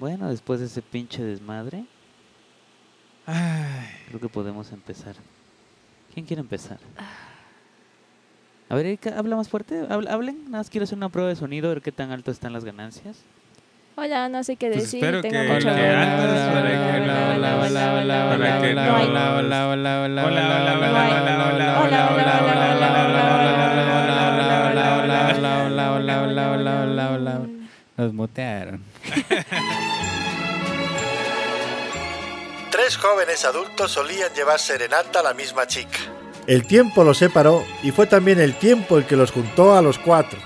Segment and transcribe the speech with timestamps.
[0.00, 1.84] Bueno, después de ese pinche desmadre,
[3.26, 5.14] Ay, creo que podemos empezar.
[6.14, 6.78] ¿Quién quiere empezar?
[8.70, 9.82] A ver, Erika, habla más fuerte.
[9.90, 10.44] Habl- hablen.
[10.46, 12.64] Nada más quiero hacer una prueba de sonido, a ver qué tan alto están las
[12.64, 13.18] ganancias.
[13.96, 15.04] Hola, no sé qué Pues decir.
[15.04, 15.96] espero tengo que- mucho que dolor.
[15.96, 19.68] altas Hola, para que hola, no- hola, hola, para hola, que hola, no- hola, hola,
[19.68, 20.22] hola, hola, hola.
[20.24, 23.39] hola, hola, hola, Hola, hola, hola, hola, hola, hola, hola, hola,
[28.00, 28.82] Nos mutearon.
[32.70, 35.98] Tres jóvenes adultos solían llevar serenata a la misma chica.
[36.46, 39.98] El tiempo los separó y fue también el tiempo el que los juntó a los
[39.98, 40.38] cuatro.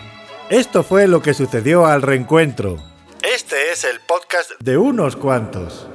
[0.50, 2.76] Esto fue lo que sucedió al reencuentro.
[3.22, 5.86] Este es el podcast de unos cuantos.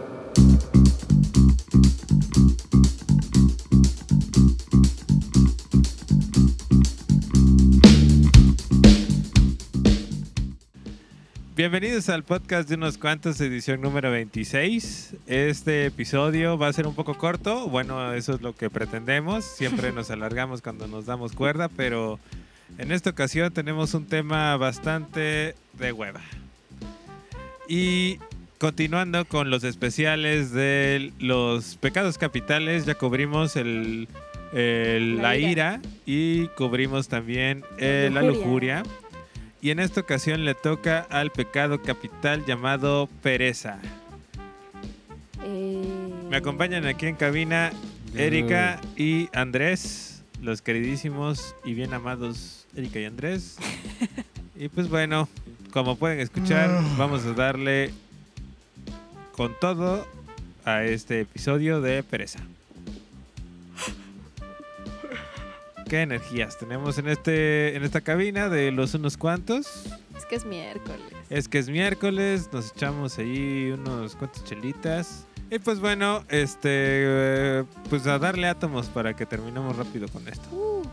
[11.64, 15.16] Bienvenidos al podcast de unos cuantos, edición número 26.
[15.28, 19.44] Este episodio va a ser un poco corto, bueno, eso es lo que pretendemos.
[19.44, 22.18] Siempre nos alargamos cuando nos damos cuerda, pero
[22.78, 26.22] en esta ocasión tenemos un tema bastante de hueva.
[27.68, 28.20] Y
[28.58, 34.08] continuando con los especiales de los pecados capitales, ya cubrimos el,
[34.54, 35.50] el- la, La ira.
[35.50, 35.82] ira.
[36.06, 38.78] y cubrimos también La eh, la lujuria.
[38.84, 39.09] lujuria.
[39.62, 43.80] Y en esta ocasión le toca al pecado capital llamado pereza.
[45.44, 47.72] Eh, Me acompañan aquí en cabina
[48.16, 53.58] Erika y Andrés, los queridísimos y bien amados Erika y Andrés.
[54.56, 55.28] y pues bueno,
[55.72, 57.92] como pueden escuchar, vamos a darle
[59.34, 60.08] con todo
[60.66, 62.40] a este episodio de pereza.
[65.90, 69.86] ¿Qué energías tenemos en este en esta cabina de los unos cuantos?
[70.16, 71.02] Es que es miércoles.
[71.32, 75.26] Es que es miércoles, nos echamos ahí unos cuantos chelitas.
[75.50, 80.48] Y pues bueno, este pues a darle átomos para que terminemos rápido con esto.
[80.52, 80.84] Uh,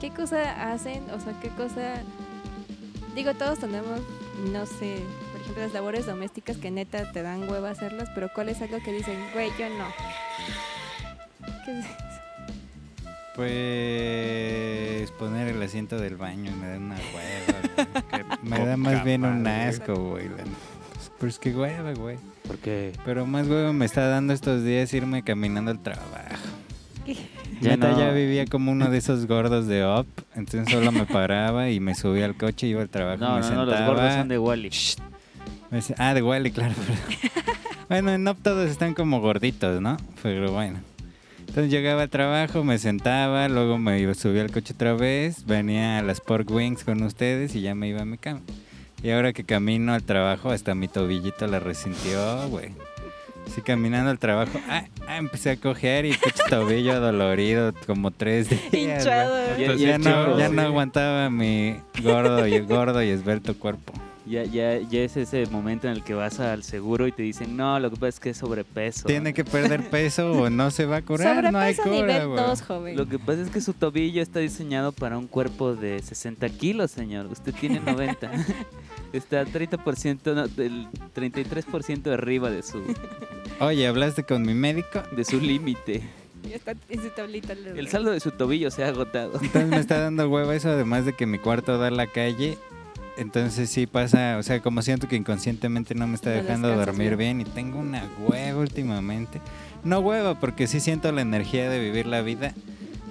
[0.00, 1.08] ¿Qué cosa hacen?
[1.10, 2.02] O sea, ¿qué cosa...?
[3.14, 4.00] Digo, todos tenemos,
[4.52, 4.98] no sé,
[5.30, 8.78] por ejemplo, las labores domésticas que neta te dan hueva hacerlas, pero ¿cuál es algo
[8.84, 9.86] que dicen, güey, yo no?
[11.64, 12.19] ¿Qué es eso?
[13.36, 17.60] Pues poner el asiento del baño me da una hueva.
[17.74, 17.86] güey.
[18.10, 20.28] Qué me da más bien un asco, güey.
[20.28, 22.18] Pues, Pero es que hueva, güey.
[22.46, 26.08] Porque Pero más hueva me está dando estos días irme caminando al trabajo.
[27.60, 27.98] Ya Neta, no.
[27.98, 30.06] ya vivía como uno de esos gordos de Up.
[30.34, 33.40] Entonces solo me paraba y me subía al coche, iba al trabajo, no, me no,
[33.40, 33.64] no, sentaba.
[33.66, 34.70] los gordos son de Wally.
[35.98, 36.74] Ah, de Wally, claro.
[37.88, 39.96] bueno, en Up todos están como gorditos, ¿no?
[40.22, 40.80] Pero bueno.
[41.50, 45.98] Entonces llegaba al trabajo, me sentaba, luego me iba, subía al coche otra vez, venía
[45.98, 48.40] a las Pork Wings con ustedes y ya me iba a mi cama.
[49.02, 52.68] Y ahora que camino al trabajo, hasta mi tobillito la resintió, güey.
[53.52, 58.48] Sí, caminando al trabajo, ah, ah, empecé a coger y pinche tobillo dolorido como tres
[58.48, 58.62] días.
[58.72, 59.56] Hinchado.
[59.58, 63.92] Ya- Ya no, ya no aguantaba mi gordo y gordo y esbelto cuerpo.
[64.30, 67.56] Ya, ya, ya es ese momento en el que vas al seguro y te dicen,
[67.56, 69.08] no, lo que pasa es que es sobrepeso.
[69.08, 72.28] Tiene que perder peso o no se va a curar, no hay Sobrepeso cura, nivel
[72.28, 72.46] güey.
[72.46, 72.96] 2, joven.
[72.96, 76.92] Lo que pasa es que su tobillo está diseñado para un cuerpo de 60 kilos,
[76.92, 77.26] señor.
[77.26, 78.30] Usted tiene 90.
[79.12, 80.86] está 30%, no, del
[81.16, 82.82] 33% arriba de su,
[83.58, 85.02] Oye, ¿hablaste con mi médico?
[85.16, 86.02] de su límite.
[86.48, 87.54] Ya está en su tablita.
[87.54, 89.32] le- El saldo de su tobillo se ha agotado.
[89.42, 92.56] Entonces me está dando hueva eso, además de que mi cuarto da a la calle.
[93.20, 96.86] Entonces sí pasa, o sea, como siento que inconscientemente no me está No dejando descansas
[96.96, 97.36] dormir bien.
[97.38, 99.40] bien y tengo una hueva últimamente.
[99.84, 102.54] No hueva, porque sí siento la energía de vivir la vida,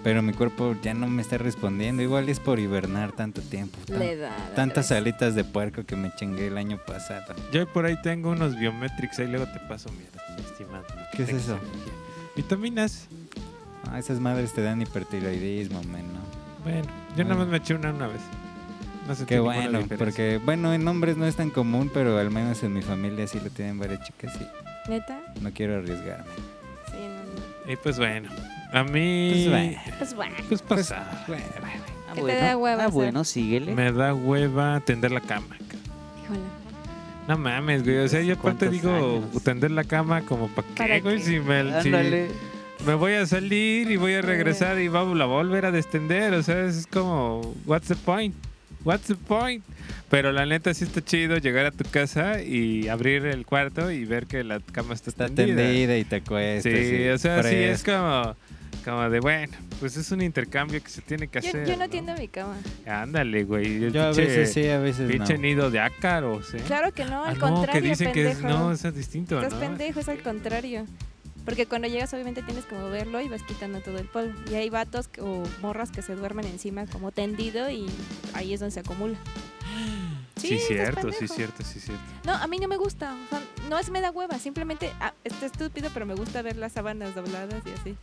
[0.04, 2.02] pero mi cuerpo ya no me está respondiendo.
[2.02, 3.78] Igual es por hibernar tanto tiempo.
[3.86, 4.30] tan- Le da.
[4.30, 7.36] la tantas alitas de puerco que me chingué el año pasado.
[7.54, 10.86] Yo por ahí tengo unos biometrics, ahí luego te paso, mira, estimado.
[11.16, 11.60] ¿Qué es eso?
[12.36, 13.08] Vitaminas.
[13.92, 16.20] Ah, esas madres te dan hipertiroidismo, men, ¿no?
[16.64, 17.38] Bueno, yo nada Bueno.
[17.38, 18.22] más me eché una una vez.
[19.10, 22.74] No Qué bueno, porque bueno, en hombres no es tan común, pero al menos en
[22.74, 25.20] mi familia sí lo tienen varias chicas y ¿Neta?
[25.42, 26.26] no quiero arriesgarme.
[26.92, 27.72] Sí, no, no.
[27.72, 28.30] Y pues bueno,
[28.72, 29.32] a mí...
[29.32, 29.82] Pues bueno.
[29.98, 30.36] Pues bueno.
[30.48, 31.24] Pues pasa.
[31.28, 31.44] Bueno,
[32.10, 33.74] Ah, ¿Qué te da hueva ah, bueno, síguele.
[33.76, 35.56] Me da hueva tender la cama.
[36.24, 36.40] Híjole.
[37.28, 37.98] No mames, güey.
[38.00, 39.44] O sea, yo aparte ¿Cuántos digo años?
[39.44, 41.18] tender la cama como para qué, ¿Para güey.
[41.18, 41.24] qué?
[41.24, 41.92] Si me, si
[42.86, 45.72] me voy a salir y voy a regresar y va, la voy a volver a
[45.72, 46.34] destender.
[46.34, 48.34] O sea, es como, what's the point?
[48.84, 49.64] What's the point?
[50.10, 54.06] Pero la neta sí está chido llegar a tu casa y abrir el cuarto y
[54.06, 55.58] ver que la cama está, está tendida.
[55.58, 56.74] tendida y te acuestas.
[56.74, 57.92] Sí, y o sea, sí es fresco.
[58.02, 58.36] como.
[58.86, 61.68] Como de, bueno, pues es un intercambio que se tiene que Yo, hacer.
[61.68, 62.56] yo no tiendo mi cama.
[62.88, 63.84] Ándale, güey.
[63.84, 65.42] el Yo a veces sí, a veces Pinche no.
[65.42, 66.62] nido de ácaros, ¿eh?
[66.66, 68.58] Claro que no, Ah, al no, contrario, que dicen que es, pendejo.
[68.58, 69.60] no, eso es distinto, Estás ¿no?
[69.60, 70.86] pendejo, es al contrario.
[71.50, 74.34] Porque cuando llegas obviamente tienes que moverlo y vas quitando todo el polvo.
[74.52, 77.88] Y hay vatos que- o morras que se duermen encima como tendido y
[78.34, 79.18] ahí es donde se acumula.
[80.36, 82.04] Sí, estás cierto, sí, cierto, sí, cierto.
[82.24, 83.14] No, a mí no me gusta.
[83.14, 86.56] o sea, no es me da hueva, simplemente ah, está estúpido, pero me gusta ver
[86.56, 87.96] las sábanas dobladas y así.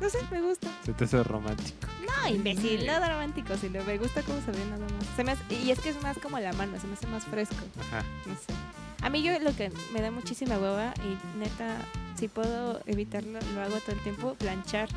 [0.00, 0.68] No sé, me gusta.
[0.84, 1.86] Se te hace romántico.
[2.06, 5.06] No, imbécil, nada romántico, sino me gusta cómo se ve nada más.
[5.16, 7.24] Se me hace- y es que es más como la mano, se me hace más
[7.24, 7.56] fresco.
[7.80, 8.02] Ajá.
[8.26, 8.52] No sé.
[9.02, 11.76] A mí yo lo que me da muchísima hueva y neta,
[12.18, 14.88] si puedo evitarlo, lo hago todo el tiempo, planchar.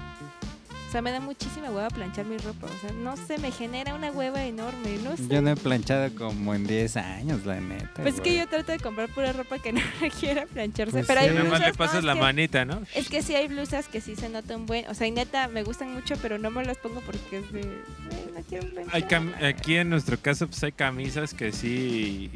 [0.87, 2.67] O sea, me da muchísima hueva planchar mi ropa.
[2.67, 5.25] O sea, no sé, me genera una hueva enorme, no sé.
[5.29, 8.01] Yo no he planchado como en 10 años, la neta.
[8.01, 10.91] Pues es que yo trato de comprar pura ropa que no requiera plancharse.
[10.91, 11.27] Pues pero sí.
[11.27, 12.81] hay blusas, le pasas no, la que- manita, ¿no?
[12.93, 14.85] Es que sí hay blusas que sí se nota un buen.
[14.89, 17.61] O sea, y neta, me gustan mucho, pero no me las pongo porque es de.
[17.61, 18.93] "Ay, no quiero planchar".
[18.95, 22.29] Hay cam- aquí en nuestro caso, pues hay camisas que sí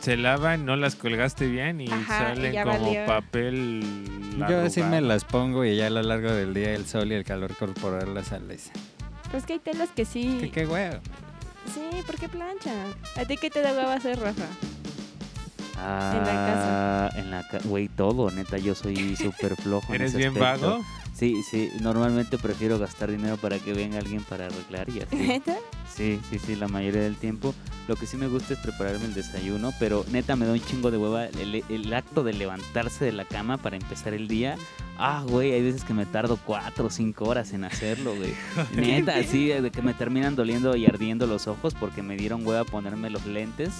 [0.00, 3.06] se lavan, no las colgaste bien y Ajá, salen como valió.
[3.06, 3.84] papel.
[4.48, 7.14] Yo así me las pongo y ya a lo largo del día el sol y
[7.14, 8.72] el calor corporal las alisa.
[9.30, 10.38] Pues que hay telas que sí.
[10.40, 10.98] ¿Qué, qué huevo?
[11.74, 12.94] Sí, ¿por qué planchan?
[13.16, 14.44] ¿A ti qué te da hueva hacer, Rafa?
[15.78, 17.68] Ah, en la casa.
[17.68, 19.88] Güey, todo, neta, yo soy súper flojo.
[19.94, 20.70] en ¿Eres ese bien aspecto.
[20.70, 20.84] vago?
[21.16, 25.16] Sí, sí, normalmente prefiero gastar dinero para que venga alguien para arreglar y así.
[25.16, 25.56] ¿Neta?
[25.90, 27.54] Sí, sí, sí, la mayoría del tiempo.
[27.88, 30.90] Lo que sí me gusta es prepararme el desayuno, pero neta me da un chingo
[30.90, 34.58] de hueva el, el acto de levantarse de la cama para empezar el día.
[34.98, 38.32] Ah, güey, hay veces que me tardo cuatro o cinco horas en hacerlo, güey.
[38.74, 42.64] Neta, sí, de que me terminan doliendo y ardiendo los ojos porque me dieron hueva
[42.64, 43.72] ponerme los lentes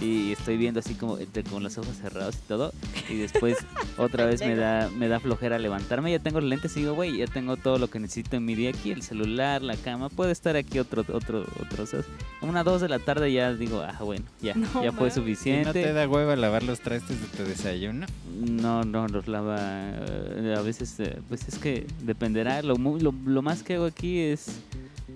[0.00, 2.72] y estoy viendo así como entre- con los ojos cerrados y todo.
[3.10, 3.58] Y después
[3.98, 6.10] otra vez me da, me da flojera levantarme.
[6.10, 8.54] Ya tengo los lentes y digo, güey, ya tengo todo lo que necesito en mi
[8.54, 10.08] día aquí, el celular, la cama.
[10.08, 11.86] Puede estar aquí otro, otro, otro.
[11.86, 12.06] ¿sabes?
[12.40, 14.96] Una dos de la tarde ya digo, ah, bueno, ya, No ya fue mames.
[14.96, 15.92] ¿Y no te suficiente.
[15.92, 18.06] da hueva lavar los trastes de tu desayuno?
[18.40, 19.58] No, no, los lava.
[19.60, 22.62] eh, a veces, eh, pues es que dependerá.
[22.62, 24.46] Lo, lo, lo más que hago aquí es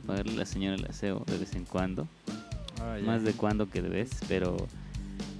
[0.06, 2.06] pagarle a la señora el aseo de vez en cuando.
[2.78, 3.06] Ya.
[3.06, 4.56] Más de cuando que de vez, pero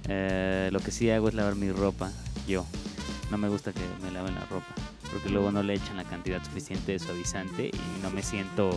[0.09, 2.11] eh, lo que sí hago es lavar mi ropa
[2.47, 2.65] yo.
[3.31, 4.73] No me gusta que me laven la ropa,
[5.11, 8.69] porque luego no le echan la cantidad suficiente de suavizante y no me siento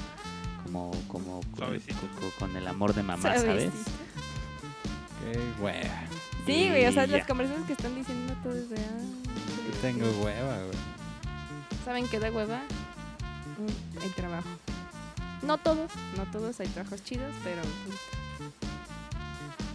[0.64, 3.70] como, como con, con- con el amor de mamá, ¿sabes?
[5.32, 6.02] Qué hueva.
[6.46, 8.76] Sí, güey, o sea, las conversaciones que están diciendo todo es de.
[8.76, 9.00] ah,
[9.66, 10.78] Yo tengo hueva, güey.
[11.84, 12.62] ¿Saben qué da hueva?
[13.58, 14.48] Mm, El trabajo.
[15.42, 17.62] No todos, no todos, hay trabajos chidos, pero.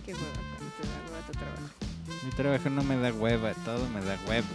[0.05, 1.69] Qué hueva cuando te da hueva tu trabajo.
[2.23, 4.47] Mi trabajo no me da hueva, todo me da huevo.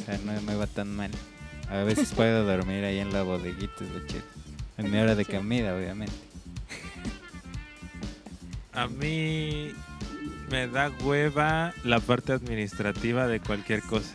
[0.00, 1.10] O sea, no me va tan mal.
[1.68, 4.22] A veces puedo dormir ahí en la bodeguita, es lo chido.
[4.78, 6.14] En mi hora de comida, obviamente.
[8.72, 9.72] A mí
[10.50, 14.14] me da hueva la parte administrativa de cualquier cosa.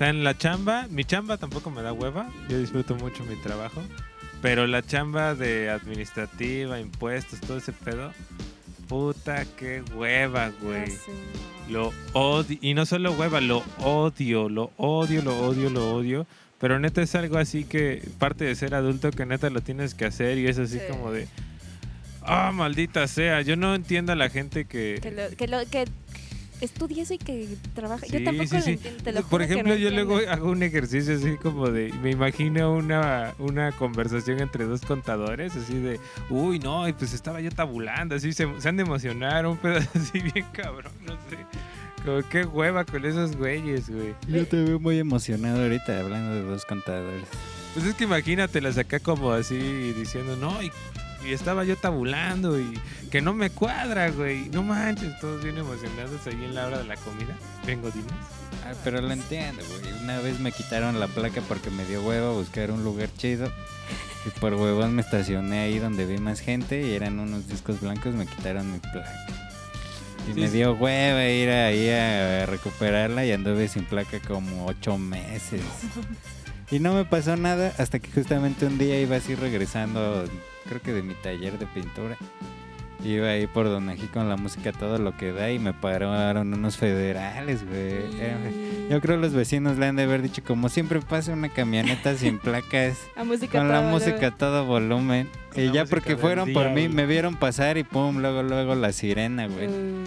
[0.00, 2.30] Sea, en la chamba, mi chamba tampoco me da hueva.
[2.48, 3.82] Yo disfruto mucho mi trabajo.
[4.40, 8.10] Pero la chamba de administrativa, impuestos, todo ese pedo.
[8.88, 10.90] Puta, qué hueva, güey.
[11.68, 12.56] Lo odio.
[12.62, 16.26] Y no solo hueva, lo odio, lo odio, lo odio, lo odio.
[16.58, 20.06] Pero neta es algo así que parte de ser adulto que neta lo tienes que
[20.06, 20.84] hacer y es así Sí.
[20.88, 21.28] como de...
[22.22, 23.42] Ah, maldita sea.
[23.42, 25.10] Yo no entiendo a la gente Que, que...
[25.10, 25.84] lo, que, lo, que
[26.60, 28.06] estudie eso y que trabaje.
[28.06, 28.70] Sí, yo tampoco sí, lo sí.
[28.72, 29.02] entiendo.
[29.02, 30.14] Te lo Por ejemplo, no yo entiendo.
[30.14, 31.92] luego hago un ejercicio así como de...
[32.02, 36.00] Me imagino una, una conversación entre dos contadores, así de...
[36.28, 39.78] Uy, no, y pues estaba yo tabulando, así se, se han de emocionar, un pedo
[39.94, 41.38] así bien cabrón, no sé.
[42.04, 44.14] Como qué hueva con esos güeyes, güey.
[44.26, 47.26] Yo te veo muy emocionado ahorita hablando de dos contadores.
[47.74, 50.72] Pues es que imagínatelas acá como así diciendo, no, y,
[51.24, 52.78] y estaba yo tabulando y
[53.10, 54.48] que no me cuadra, güey.
[54.50, 57.36] No manches, todos bien emocionados ahí en la hora de la comida.
[57.66, 58.12] Vengo, dinos.
[58.64, 59.92] Ah, pero lo entiendo, güey.
[60.02, 63.50] Una vez me quitaron la placa porque me dio hueva buscar un lugar chido.
[64.26, 68.14] Y por huevón me estacioné ahí donde vi más gente y eran unos discos blancos,
[68.14, 69.26] me quitaron mi placa.
[70.28, 74.98] Y Sí, me dio hueva ir ahí a recuperarla y anduve sin placa como ocho
[74.98, 75.62] meses.
[76.72, 80.24] Y no me pasó nada hasta que justamente un día iba así regresando,
[80.70, 82.16] creo que de mi taller de pintura.
[83.02, 86.76] Iba ahí por Donají con la música todo lo que da y me pararon unos
[86.76, 88.88] federales, güey.
[88.90, 92.38] Yo creo los vecinos le han de haber dicho, como siempre pasa una camioneta sin
[92.40, 95.28] placas, A música con la todo, música a todo volumen.
[95.52, 98.74] Con Y la ya porque fueron por mí, me vieron pasar y pum, luego, luego
[98.74, 99.66] la sirena, güey.
[99.66, 100.04] Uh,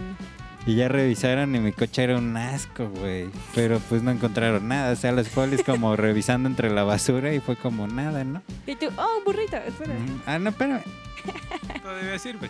[0.65, 3.29] Y ya revisaron y mi coche era un asco, güey.
[3.53, 4.93] Pero pues no encontraron nada.
[4.93, 8.41] O sea, los polis como revisando entre la basura y fue como nada, ¿no?
[8.65, 9.93] Y tú, oh, burrito, espera.
[10.25, 10.81] Ah, no, espérame.
[11.81, 12.49] Todavía sirve.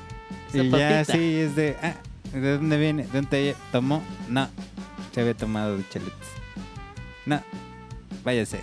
[0.54, 1.96] Y ya sí, es de, ah,
[2.32, 3.04] ¿de dónde viene?
[3.04, 4.04] ¿De dónde tomó?
[4.30, 4.48] No,
[5.12, 6.28] se había tomado de chelitos.
[7.26, 7.42] No,
[8.24, 8.60] váyase.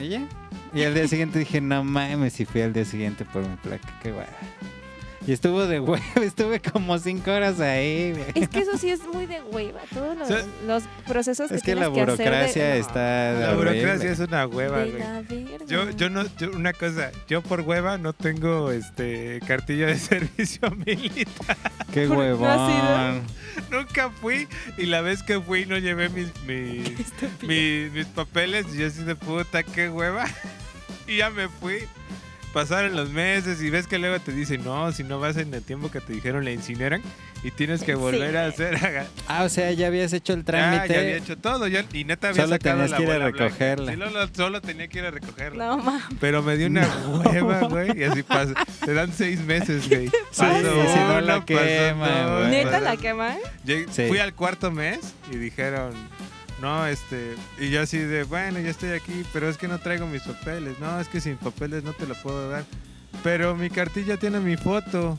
[0.00, 0.28] ¿Y ya?
[0.74, 3.88] Y al día siguiente dije, no mames, y fui al día siguiente por mi placa,
[4.02, 4.26] qué guay.
[5.28, 8.14] Y estuvo de huevo, estuve como cinco horas ahí.
[8.34, 9.80] Es que eso sí es muy de hueva.
[9.92, 10.30] Todos los,
[10.66, 13.70] los procesos que Es que tienes la que hacer de- burocracia no, está La horrible.
[13.82, 15.46] burocracia es una hueva, de güey.
[15.66, 20.70] Yo, yo no, yo- una cosa, yo por hueva no tengo este cartilla de servicio
[20.70, 21.58] militar.
[21.92, 23.20] Qué ¿Por- no huevón.
[23.70, 26.88] Nunca fui y la vez que fui no llevé mis, mis,
[27.42, 30.24] mis, mis papeles y yo así de puta, qué hueva.
[31.06, 31.80] Y ya me fui.
[32.58, 35.62] Pasaron los meses y ves que luego te dicen, no, si no vas en el
[35.62, 37.00] tiempo que te dijeron, la incineran
[37.44, 38.76] y tienes que volver a hacer.
[39.28, 40.92] Ah, o sea, ya habías hecho el trámite.
[40.92, 43.18] ya había hecho todo ya, y neta había Solo sacado tenías la que ir a
[43.30, 43.92] recogerla.
[43.92, 45.66] Sí, solo, solo tenía que ir a recogerla.
[45.68, 46.02] No, mames.
[46.20, 46.84] Pero me dio una
[47.24, 47.96] hueva, güey.
[47.96, 48.54] Y así pasa.
[48.84, 50.08] Te dan seis meses, güey.
[50.08, 52.50] Sí, si no la queman.
[52.50, 53.38] ¿Neta pasó- la queman?
[53.64, 54.08] Sí.
[54.08, 54.98] Fui al cuarto mes
[55.30, 55.92] y dijeron,
[56.60, 57.34] no, este.
[57.58, 60.78] Y yo así de, bueno, ya estoy aquí, pero es que no traigo mis papeles.
[60.80, 62.64] No, es que sin papeles no te lo puedo dar.
[63.22, 65.18] Pero mi cartilla tiene mi foto.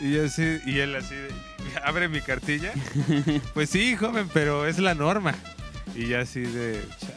[0.00, 1.28] Y yo así, y él así de,
[1.84, 2.72] abre mi cartilla.
[3.54, 5.34] Pues sí, joven, pero es la norma.
[5.94, 7.14] Y ya así de, "Chale.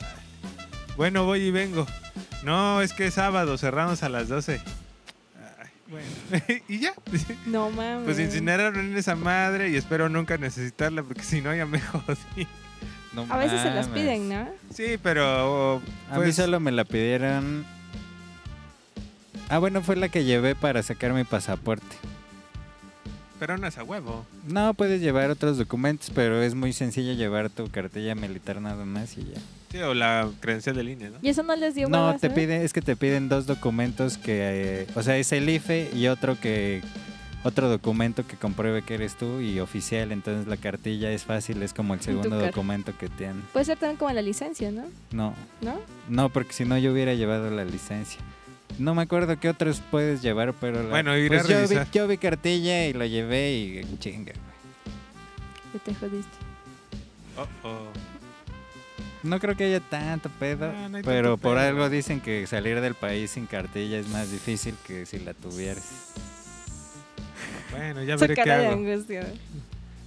[0.95, 1.85] bueno, voy y vengo.
[2.43, 4.61] No, es que es sábado, cerramos a las 12.
[5.59, 6.93] Ay, bueno, y ya.
[7.47, 8.05] No mames.
[8.05, 12.47] Pues incineraron en esa madre y espero nunca necesitarla porque si no ya me jodí.
[13.13, 14.47] No A veces se las piden, ¿no?
[14.73, 15.77] Sí, pero
[16.11, 17.65] A mí pues, solo me la pidieron.
[19.49, 21.95] Ah, bueno, fue la que llevé para sacar mi pasaporte.
[23.39, 24.25] pero no es a huevo.
[24.47, 29.17] No, puedes llevar otros documentos, pero es muy sencillo llevar tu cartilla militar nada más
[29.17, 29.39] y ya.
[29.71, 31.17] Sí, o la credencial de línea, ¿no?
[31.21, 32.33] Y eso no les dio No, hueva te hacer?
[32.33, 36.07] pide, es que te piden dos documentos que, eh, o sea, es el IFE y
[36.07, 36.81] otro que,
[37.43, 40.11] otro documento que compruebe que eres tú y oficial.
[40.11, 43.41] Entonces la cartilla es fácil, es como el segundo documento que tiene.
[43.53, 44.83] Puede ser también como la licencia, ¿no?
[45.11, 45.79] No, ¿No?
[46.09, 48.19] no, porque si no yo hubiera llevado la licencia.
[48.77, 51.63] No me acuerdo qué otros puedes llevar, pero la- Bueno, iré a pues yo, vi,
[51.67, 51.91] revisar.
[51.91, 54.33] yo vi cartilla y lo llevé y chinga.
[54.33, 55.81] güey.
[55.83, 56.31] Te jodiste.
[57.37, 57.87] Oh, oh.
[59.23, 61.67] No creo que haya tanto pedo, No, no hay pero tanto por pedo.
[61.67, 66.13] algo dicen que salir del país sin cartilla es más difícil que si la tuvieras.
[67.71, 68.75] Bueno, ya Su veré qué cara de hago.
[68.77, 69.27] angustia.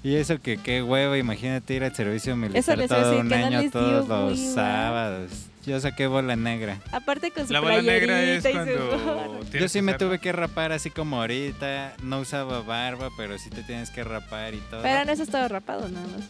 [0.04, 3.25] Y eso que qué huevo, imagínate ir al servicio militar les iba a todo decir
[3.26, 5.31] un año les dio todos los sábados.
[5.64, 6.78] Yo saqué bola negra.
[6.90, 9.31] Aparte con su La bola negra es playerita y su cuando gorro.
[9.45, 11.95] tienes Yo sí que me tuve que rapar así como ahorita.
[12.02, 14.83] No usaba barba, pero sí te tienes que rapar y todo.
[14.83, 16.25] Pero no eso estaba rapado, nada más.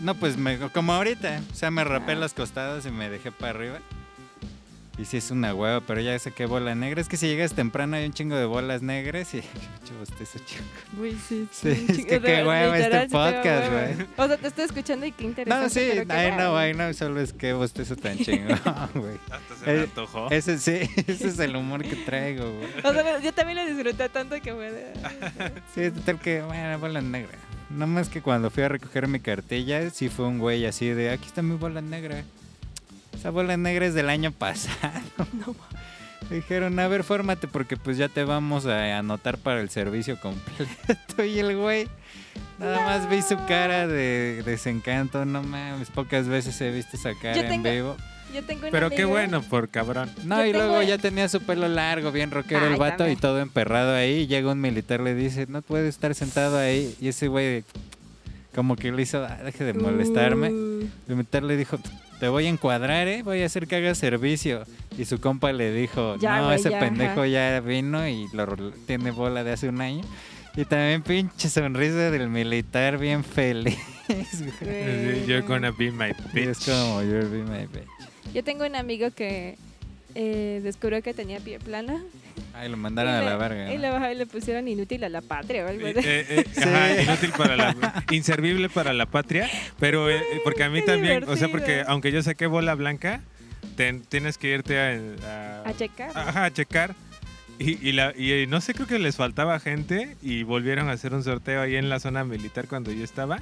[0.00, 1.42] No, pues me, como ahorita.
[1.52, 2.16] O sea, me rapé Ah.
[2.16, 3.78] los costados y me dejé para arriba.
[4.98, 7.00] Y sí es una hueva, pero ya saqué bola negra.
[7.00, 9.38] Es que si llegas temprano hay un chingo de bolas negras y...
[9.80, 10.64] Mucho bostezo, chingo.
[10.98, 11.48] Güey, sí.
[11.50, 14.06] Sí, es sí, que qué hueva este podcast, güey.
[14.18, 15.64] O sea, te estoy escuchando y qué interesante.
[15.64, 18.58] No, sí, ay no, ay no, solo es que bostezo tan chingón,
[18.94, 19.16] güey.
[19.30, 20.30] Hasta se me Eh, antojó.
[20.30, 22.68] Ese sí, ese es el humor que traigo, güey.
[22.84, 24.92] O sea, yo también lo disfruté tanto que fue de...
[25.74, 27.38] Sí, total que, bueno, bola negra.
[27.70, 31.08] No más que cuando fui a recoger mi cartilla, sí fue un güey así de,
[31.10, 32.22] aquí está mi bola negra.
[33.14, 34.92] Esa bola negra es del año pasado.
[35.32, 35.54] No,
[36.30, 41.24] Dijeron, a ver, fórmate porque pues ya te vamos a anotar para el servicio completo.
[41.24, 41.88] Y el güey,
[42.58, 45.24] nada más vi su cara de desencanto.
[45.26, 47.96] No mames, pocas veces he visto esa cara en vivo.
[48.32, 50.10] Yo tengo una Pero qué bueno por cabrón.
[50.24, 53.18] No, Yo y tengo- luego ya tenía su pelo largo, bien rockero el vato también.
[53.18, 54.20] y todo emperrado ahí.
[54.20, 56.96] Y llega un militar, le dice, no puede estar sentado ahí.
[56.98, 57.62] Y ese güey,
[58.54, 60.50] como que le hizo, "Ah, deje de molestarme.
[60.50, 61.78] Uh, El militar le dijo,
[62.22, 63.24] te voy a encuadrar, ¿eh?
[63.24, 64.62] Voy a hacer que hagas servicio.
[64.96, 67.26] Y su compa le dijo, Ya, no, ese ya, pendejo ajá.
[67.26, 68.46] ya vino y lo,
[68.86, 70.04] tiene bola de hace un año.
[70.54, 73.76] Y también pinche sonrisa del militar bien feliz.
[75.26, 76.66] You're gonna be my Y es bitch.
[76.66, 77.88] como, you're be my bitch.
[78.32, 79.58] Yo tengo un amigo que
[80.14, 82.04] eh, descubrió que tenía pie plana.
[82.54, 83.72] Ay, lo mandaron a y la verga.
[83.72, 83.82] Y ¿no?
[83.82, 86.08] le, bajaron y le pusieron inútil a la patria o algo Eh, así.
[86.08, 89.48] eh, eh, ajá, inútil para la inservible para la patria,
[89.80, 93.20] pero eh, porque a mí Qué también, o sea, porque aunque yo saqué bola blanca,
[94.08, 96.10] tienes que irte a, a- A checar.
[96.14, 96.94] ajá, a checar
[97.58, 101.14] y, y la, y no sé, creo que les faltaba gente y volvieron a hacer
[101.14, 103.38] un sorteo ahí en la zona militar cuando yo estaba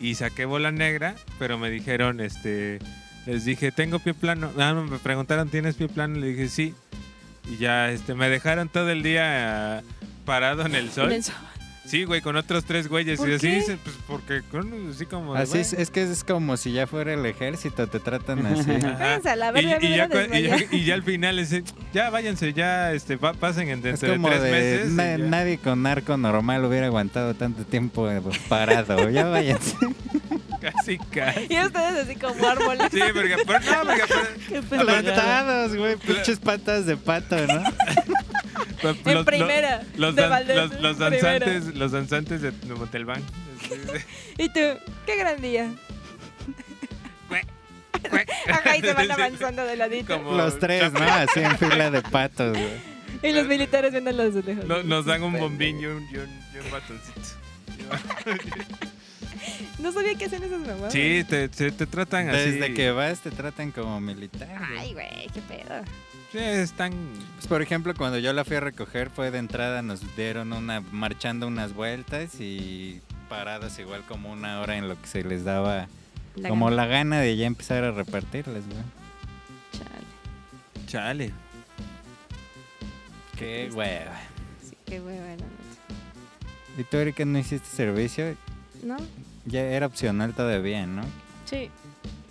[0.00, 2.78] y saqué bola negra, pero me dijeron, este,
[3.26, 6.18] les dije, tengo pie plano, ah, no, me preguntaron, ¿tienes pie plano?
[6.18, 6.74] Le dije, sí,
[7.50, 9.82] y ya, este, me dejaron todo el día ah,
[10.24, 11.06] parado en el sol.
[11.06, 11.34] En el sol.
[11.84, 13.16] Sí, güey, con otros tres güeyes.
[13.16, 13.54] ¿Por y así qué?
[13.54, 15.34] dicen, pues porque con así como.
[15.34, 18.72] de, Así es, es que es como si ya fuera el ejército, te tratan así.
[18.72, 20.08] Y, ya,
[20.72, 21.54] y, y al final es,
[21.94, 24.90] ya váyanse, ya este, pa- pasen en Es de tres de meses.
[24.90, 29.08] na- nadie con narco normal hubiera aguantado tanto tiempo eh, parado.
[29.08, 29.76] Ya váyanse.
[30.60, 31.46] Casi, casi.
[31.50, 32.88] Y ustedes así como árboles.
[32.92, 34.02] Sí, porque, pero no, porque,
[34.48, 34.62] Qué.
[34.62, 37.62] Plantados, güey, pinches patas de pato, ¿no?
[38.82, 41.38] En los- primera, Los, de dan- Valdés, los, los en primera.
[41.38, 43.22] danzantes, los danzantes de, Montelván.
[44.38, 44.60] Y tú,
[45.06, 45.70] qué gran día.
[48.48, 50.16] Ajá, y se van avanzando de ladito.
[50.18, 51.00] Como Los tres, ¿no?
[51.02, 52.96] Así en fila de patos, güey.
[53.22, 54.64] Y los militares viendo los de lejos.
[54.66, 57.20] No- nos dan un bombín y un, y un, y un batoncito.
[59.78, 60.92] No sabía que hacen esas mamadas.
[60.92, 62.50] Sí, te, te, te tratan así.
[62.52, 64.48] Desde que vas te tratan como militar.
[64.48, 64.78] güey.
[64.78, 65.82] Ay, güey, qué pedo.
[66.32, 66.92] Sí, están.
[67.36, 70.80] Pues, por ejemplo, cuando yo la fui a recoger fue de entrada, nos dieron una
[70.80, 75.88] marchando unas vueltas y paradas igual como una hora en lo que se les daba
[76.36, 76.76] La como gana.
[76.76, 78.82] la gana de ya empezar a repartirlas, güey.
[80.86, 80.86] Chale.
[80.86, 81.32] Chale.
[83.38, 84.18] Qué hueva.
[84.68, 85.46] Sí, qué hueva, la neta.
[86.78, 88.34] ¿Y tú, Erika, no hiciste servicio?
[88.82, 88.96] ¿No?
[89.46, 91.02] Ya era opcional todavía, ¿no?
[91.44, 91.70] Sí.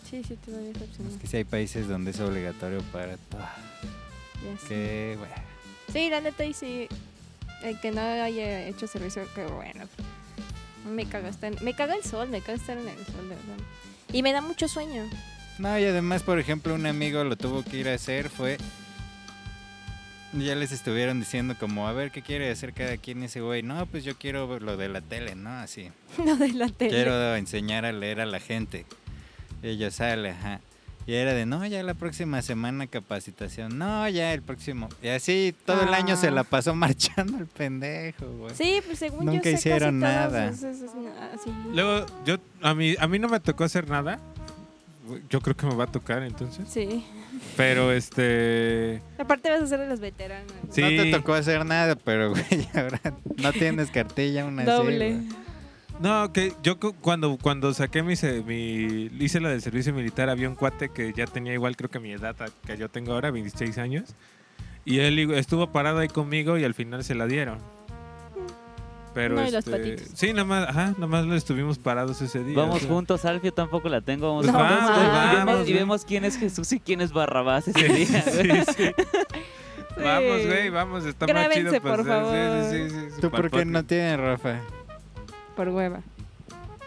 [0.09, 1.13] Sí, sí, todavía es opcional.
[1.13, 3.41] Es que sí hay países donde es obligatorio para todo.
[3.41, 4.67] Ya sé.
[4.67, 5.35] Qué hueva.
[5.91, 6.87] Sí, la neta, y sí.
[7.63, 9.85] El que no haya hecho servicio, qué bueno.
[10.93, 13.35] Me caga estar en- me caga el sol, me caga estar en el sol, de
[13.35, 13.63] verdad.
[14.13, 15.03] Y me da mucho sueño.
[15.57, 18.57] No, y además, por ejemplo, un amigo lo tuvo que ir a hacer, fue...
[20.37, 23.63] Ya les estuvieron diciendo como, a ver, ¿qué quiere hacer cada quien ese güey?
[23.63, 25.49] No, pues yo quiero lo de la tele, ¿no?
[25.49, 25.91] Así.
[26.25, 26.91] No de la tele.
[26.91, 28.85] Quiero enseñar a leer a la gente.
[29.63, 30.59] Y ella sale, ajá.
[31.07, 33.77] Y era de, no, ya la próxima semana capacitación.
[33.77, 34.89] No, ya el próximo.
[35.03, 36.31] Y así todo el año se Ah.
[36.31, 38.55] la pasó marchando el pendejo, güey.
[38.55, 40.47] Sí, pues según Nunca yo sé, hicieron casi todos nada.
[40.49, 40.91] es- es- es-
[41.39, 41.51] así.
[41.73, 44.19] Luego, yo, a mí, a mí no me tocó hacer nada.
[45.29, 46.67] Yo creo que me va a tocar entonces.
[46.69, 47.05] Sí.
[47.57, 49.01] Pero este.
[49.17, 50.51] Aparte vas a ser de los veteranos.
[50.71, 50.81] Sí.
[50.81, 52.43] No te tocó hacer nada, pero, güey,
[52.73, 52.99] ahora
[53.37, 55.17] no tienes cartilla así, Doble.
[55.99, 59.09] No, que yo cu- cuando, cuando saqué mi, se- mi.
[59.19, 62.11] Hice la del servicio militar, había un cuate que ya tenía igual, creo que mi
[62.11, 62.35] edad
[62.65, 64.15] que yo tengo ahora, 26 años.
[64.83, 67.57] Y él estuvo parado ahí conmigo y al final se la dieron.
[69.15, 70.07] Pero No, y los este, patitos.
[70.13, 72.55] sí, nada más, ajá, nada más lo estuvimos parados ese día.
[72.57, 72.89] Vamos o sea.
[72.89, 74.27] juntos, Alfio tampoco la tengo.
[74.27, 77.13] Vamos Pues juntos, vamos, y vamos, vemos- y vemos quién es Jesús y quién es
[77.13, 78.21] Barrabás ese día.
[78.21, 78.91] sí, sí.
[79.97, 81.81] Vamos, güey, vamos, está más Grábense, chido.
[81.81, 82.35] por pues, favor.
[82.69, 84.59] Sí, sí, sí, sí, ¿Tú por qué no tienes, Rafa?
[85.55, 86.01] Por hueva.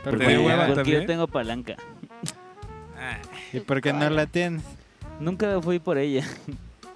[0.05, 1.01] ¿Por hueva Porque también?
[1.01, 1.77] yo tengo palanca.
[2.99, 3.17] Ah,
[3.55, 4.63] ¿Y por qué no la tienes?
[5.19, 6.25] Nunca fui por ella.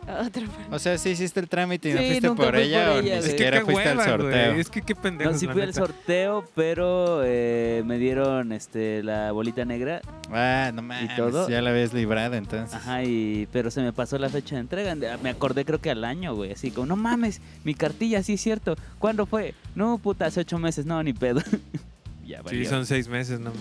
[0.27, 2.87] Otra O sea, sí hiciste el trámite y no Sí, fuiste nunca por fui ella
[2.89, 3.19] por o ni güey.
[3.19, 4.53] Es que siquiera fuiste hueva, al sorteo.
[4.55, 5.33] Es que qué pendejos.
[5.35, 10.01] No, sí fui al sorteo, pero eh, me dieron este la bolita negra.
[10.31, 11.49] Ah, no mames, todo?
[11.49, 12.75] ya la habías librado entonces.
[12.75, 14.97] Ajá, y, pero se me pasó la fecha de entrega.
[15.23, 16.53] Me acordé creo que al año, güey.
[16.53, 18.77] Así como, no mames, mi cartilla, sí es cierto.
[18.99, 19.55] ¿Cuándo fue?
[19.75, 20.85] No, puta, hace ocho meses.
[20.85, 21.41] No, ni pedo.
[22.27, 22.69] ya, Sí, valió.
[22.69, 23.61] son seis meses nomás.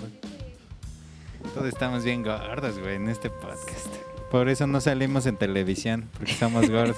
[1.54, 3.88] Todos estamos bien gordos, güey, en este podcast.
[4.32, 6.98] Por eso no salimos en televisión, porque somos gordos.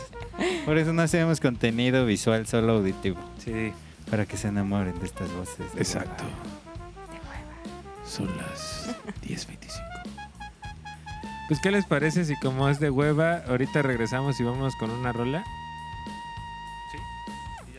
[0.65, 3.19] Por eso no hacemos contenido visual, solo auditivo.
[3.43, 3.73] Sí,
[4.09, 5.73] Para que se enamoren de estas voces.
[5.73, 6.23] de exacto.
[6.23, 8.05] hueva.
[8.05, 8.87] Son las
[9.23, 9.81] 10.25.
[11.47, 15.11] Pues, ¿qué les parece si como es de hueva, ahorita regresamos y vamos con una
[15.11, 15.43] rola?
[16.91, 16.97] Sí.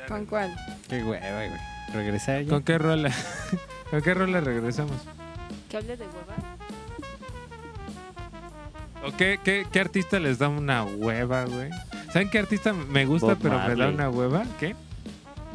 [0.08, 0.54] ¿Con cuál?
[0.88, 1.50] Qué hueva, güey.
[1.92, 2.50] Regresar ya.
[2.50, 3.10] ¿Con qué rola?
[3.90, 4.96] ¿Con qué rola regresamos?
[5.70, 6.56] ¿Que hable de hueva?
[9.06, 11.70] ¿O qué, qué, qué artista les da una hueva, güey?
[12.12, 13.94] ¿Saben qué artista me gusta Bob pero me da Marley.
[13.94, 14.44] una hueva?
[14.58, 14.74] ¿Qué?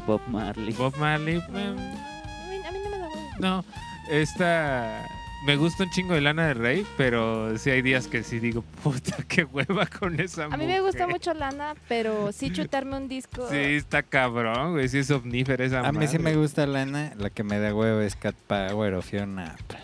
[0.06, 0.74] Bob Marley.
[0.74, 1.38] Bob Marley.
[1.38, 3.36] eh, A mí, a mí no me da hueva.
[3.40, 3.66] No,
[4.10, 5.08] esta...
[5.46, 8.62] Me gusta un chingo de Lana del Rey, pero sí hay días que sí digo,
[8.84, 11.16] puta, qué hueva con esa A mí me gusta mujer".
[11.16, 13.48] mucho Lana, pero sí chutarme un disco.
[13.50, 14.90] Sí, está cabrón, güey.
[14.90, 18.04] Sí es omnífera esa A mí sí me gusta Lana, la que me da hueva
[18.04, 19.80] es Cat Power o Fiona Apple.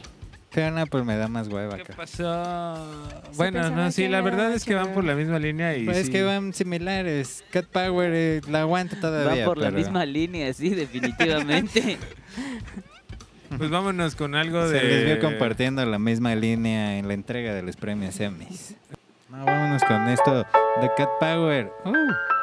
[0.55, 1.93] Fiona Apple me da más hueva, ¿Qué acá.
[1.97, 2.87] pasó?
[3.35, 6.05] Bueno, no, sí, la verdad es que van por la misma línea y Pues es
[6.07, 6.11] sí.
[6.13, 7.43] que van similares.
[7.51, 9.45] Cat Power eh, la aguanta Va todavía.
[9.45, 11.97] por la pero misma línea, sí, definitivamente.
[13.57, 14.83] Pues vámonos con algo Se de...
[14.83, 18.75] les vio compartiendo la misma línea en la entrega de los premios Emmys.
[19.29, 20.39] No, vámonos con esto
[20.81, 21.71] de Cat Power.
[21.85, 22.34] Uh.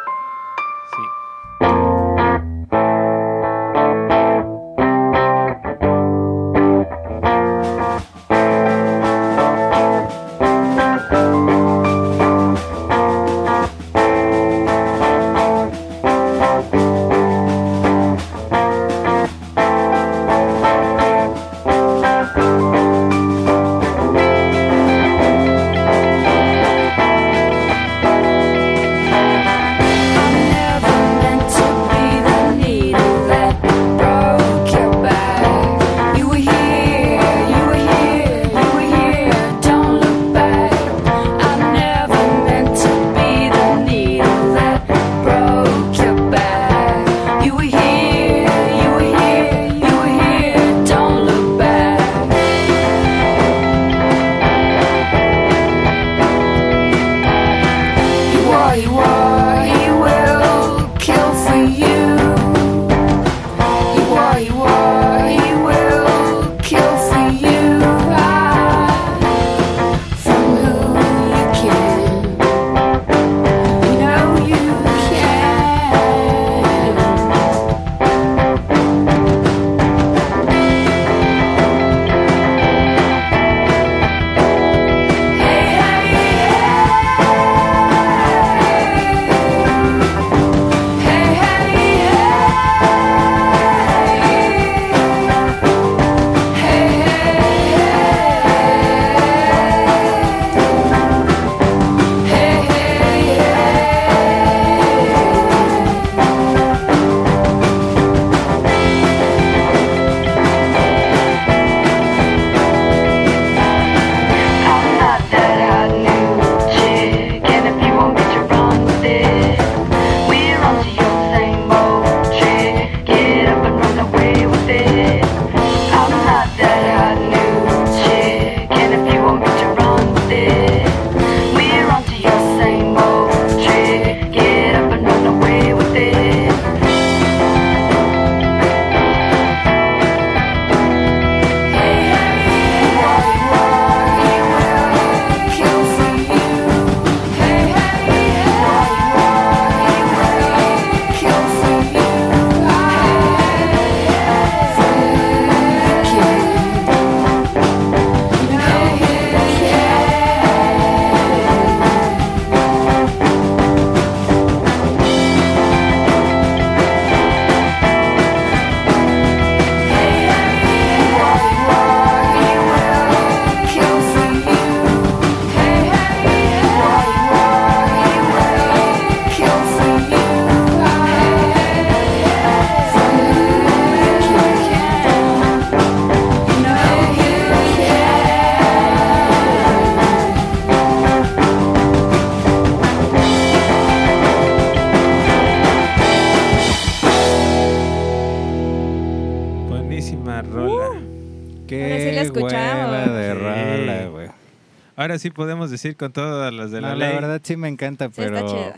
[205.13, 207.69] Ahora sí podemos decir con todas las de la No, ley la verdad sí me
[207.69, 208.77] encanta, Sí, está pero chida.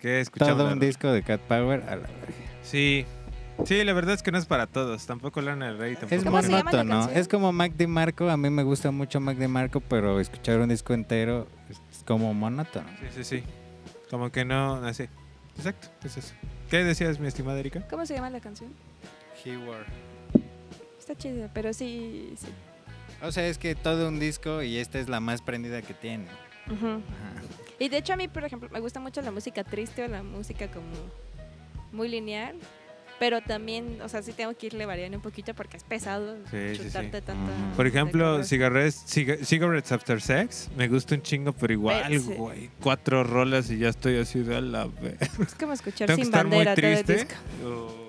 [0.00, 0.56] que he escuchado.
[0.56, 2.08] todo un disco de Cat Power, a la.
[2.64, 3.06] Sí.
[3.64, 5.06] Sí, la verdad es que no es para todos.
[5.06, 5.94] Tampoco Lana del Rey.
[5.94, 7.10] Tampoco Es ¿Cómo se llama la monótono.
[7.16, 8.28] Es como Mac DiMarco.
[8.28, 12.88] A mí me gusta mucho Mac DiMarco, pero escuchar un disco entero es como monótono.
[13.00, 13.44] Sí, sí, sí.
[14.10, 15.04] Como que no, así.
[15.56, 16.34] Exacto, es eso.
[16.68, 17.86] ¿Qué decías, mi estimada Erika?
[17.88, 18.72] ¿Cómo se llama la canción?
[20.98, 22.48] Está chida, pero sí, sí.
[23.22, 26.26] O sea, es que todo un disco y esta es la más prendida que tiene.
[27.78, 30.22] Y de hecho a mí, por ejemplo, me gusta mucho la música triste o la
[30.22, 30.86] música como
[31.92, 32.56] muy lineal.
[33.18, 36.74] Pero también, o sea, sí tengo que irle variando un poquito porque es pesado Sí,
[36.74, 36.84] sí, sí.
[36.84, 37.32] chutarte.
[37.32, 37.76] Ujú.
[37.76, 40.68] Por ejemplo, cigarettes, ciga- Cigarettes After Sex.
[40.76, 42.18] Me gusta un chingo, pero igual, sí.
[42.34, 42.68] güey.
[42.82, 45.16] Cuatro rolas y ya estoy así de la vez.
[45.40, 48.05] Es como escuchar Tengo que sin estar muy bandera todo el.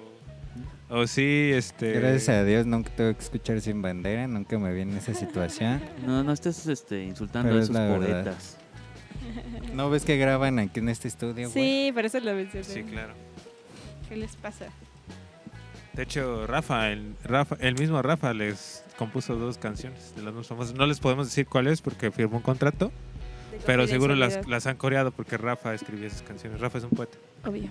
[0.89, 1.91] O, o sí, este.
[1.93, 5.82] Gracias a Dios nunca tuve que escuchar sin bandera, nunca me vi en esa situación.
[6.06, 8.23] No, no estés este, insultando Pero a es esos verdad.
[8.23, 8.58] poetas.
[9.73, 11.50] ¿No ves que graban aquí en este estudio?
[11.50, 12.63] Sí, por eso lo mencioné.
[12.63, 13.13] Sí, claro.
[14.08, 14.65] ¿Qué les pasa?
[15.93, 20.47] De hecho, Rafa el, Rafa, el mismo Rafa les compuso dos canciones de las más
[20.47, 20.76] famosas.
[20.76, 22.91] No les podemos decir cuáles porque firmó un contrato,
[23.65, 26.62] pero seguro las, las han coreado porque Rafa escribió esas canciones.
[26.62, 27.17] Rafa es un poeta.
[27.45, 27.69] Obvio.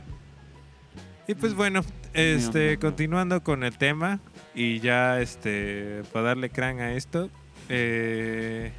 [1.29, 1.83] Y pues bueno,
[2.15, 2.81] este, no.
[2.81, 4.21] continuando con el tema
[4.55, 7.31] y ya este, para darle crán a esto,
[7.69, 8.73] eh,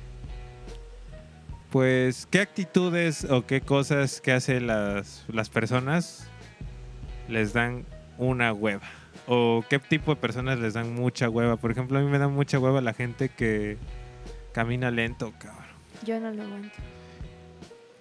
[1.72, 6.30] pues, ¿qué actitudes o qué cosas que hacen las, las personas
[7.28, 7.86] les dan
[8.18, 8.88] una hueva?
[9.28, 11.58] ¿O qué tipo de personas les dan mucha hueva?
[11.58, 13.78] Por ejemplo, a mí me da mucha hueva la gente que
[14.54, 15.66] camina lento, cabrón.
[16.06, 16.76] Yo no lo aguanto.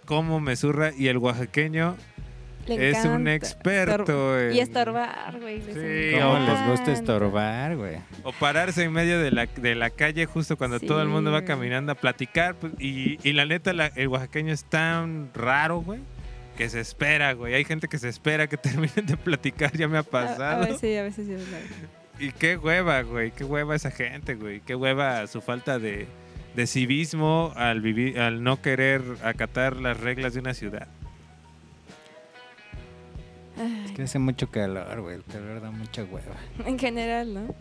[0.04, 1.96] Cómo me zurra y el oaxaqueño
[2.66, 4.02] Le es un experto
[4.38, 5.60] estor- Y en- estorbar, güey.
[5.62, 7.96] Sí, ¿Cómo les gusta estorbar, güey?
[8.24, 11.30] O pararse en medio de la, de la calle justo cuando Sí, todo el mundo
[11.30, 12.54] va caminando a platicar.
[12.56, 16.00] pues, y, y la neta, la- el oaxaqueño es tan raro, güey,
[16.56, 17.54] que se espera, güey.
[17.54, 18.56] Hay gente que se espera que
[18.90, 20.60] terminen de platicar, ya me ha A, a pasado.
[20.62, 21.32] veces sí, a veces sí.
[21.34, 24.60] es la- Y qué hueva, güey, qué hueva esa gente, güey.
[24.60, 26.06] Qué hueva su falta de,
[26.54, 30.88] de civismo al, vivir, al no querer acatar las reglas de una ciudad.
[33.58, 35.16] Ay, Es que hace mucho calor, güey.
[35.16, 36.34] El calor da mucha hueva.
[36.64, 37.54] En general, ¿no?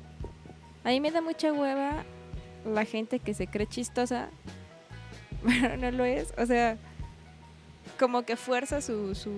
[0.83, 2.03] A mí me da mucha hueva
[2.65, 4.29] la gente que se cree chistosa,
[5.43, 6.33] pero no lo es.
[6.37, 6.77] O sea,
[7.99, 9.31] como que fuerza su, su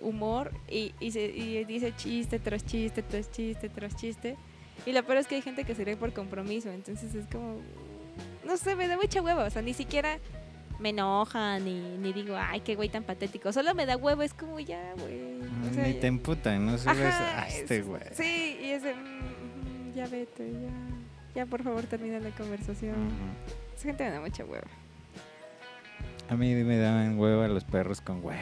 [0.00, 4.36] humor y, y, se- y dice chiste tras chiste, tras chiste, tras chiste.
[4.86, 6.70] Y lo peor es que hay gente que se ríe por compromiso.
[6.70, 7.56] Entonces es como.
[8.46, 9.44] No sé, me da mucha hueva.
[9.44, 10.18] O sea, ni siquiera
[10.78, 13.52] me enoja ni, ni digo, ay, qué güey tan patético.
[13.52, 14.24] Solo me da hueva.
[14.24, 15.40] Es como ya, güey.
[15.70, 18.02] O sea, Ni te emputan, no subes Ajá, a este, es- güey.
[18.12, 20.70] Sí, y ese, mm, ya vete, ya.
[21.34, 22.94] Ya, por favor, termina la conversación.
[23.76, 24.66] Esa gente me da mucha hueva.
[26.28, 28.38] A mí me daban hueva los perros con hueva.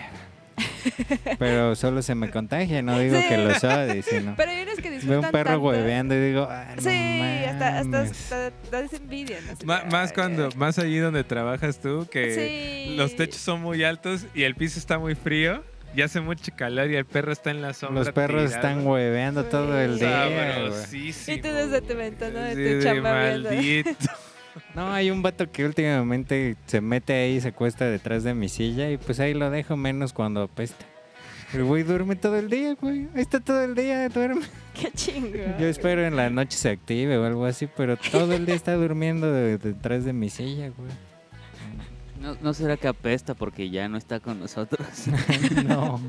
[1.38, 3.28] Pero solo se me contagia, no digo Sí.
[3.28, 4.34] que los odie, sino...
[4.36, 5.62] Pero hay unos que disfrutan Veo un perro tanto.
[5.66, 8.10] hueveando y digo, ah, no Sí, hasta, hasta, mames".
[8.10, 9.38] hasta das envidia.
[9.46, 9.54] ¿no?
[9.66, 12.96] Ma- más cuando, más allí donde trabajas tú, que Sí.
[12.96, 16.90] los techos son muy altos y el piso está muy frío y hace mucho calor
[16.90, 18.04] y el perro está en la sombra.
[18.04, 18.56] Los perros tirado.
[18.68, 20.28] están hueveando todo el día.
[20.54, 23.90] Sabrosísimo, Y tú desde tu ventana de Sí, tu chamba maldito.
[24.74, 28.48] No, hay un vato que últimamente se mete ahí y se acuesta detrás de mi
[28.48, 30.84] silla y pues ahí lo dejo menos cuando apesta.
[31.54, 33.08] El güey duerme todo el día, güey.
[33.14, 34.42] Ahí está todo el día, duerme.
[34.74, 35.38] Qué chingo.
[35.58, 38.74] Yo espero en la noche se active o algo así, pero todo el día está
[38.74, 40.90] durmiendo de- detrás de mi silla, güey.
[42.26, 44.86] No, no será que apesta porque ya no está con nosotros.
[45.64, 46.00] No,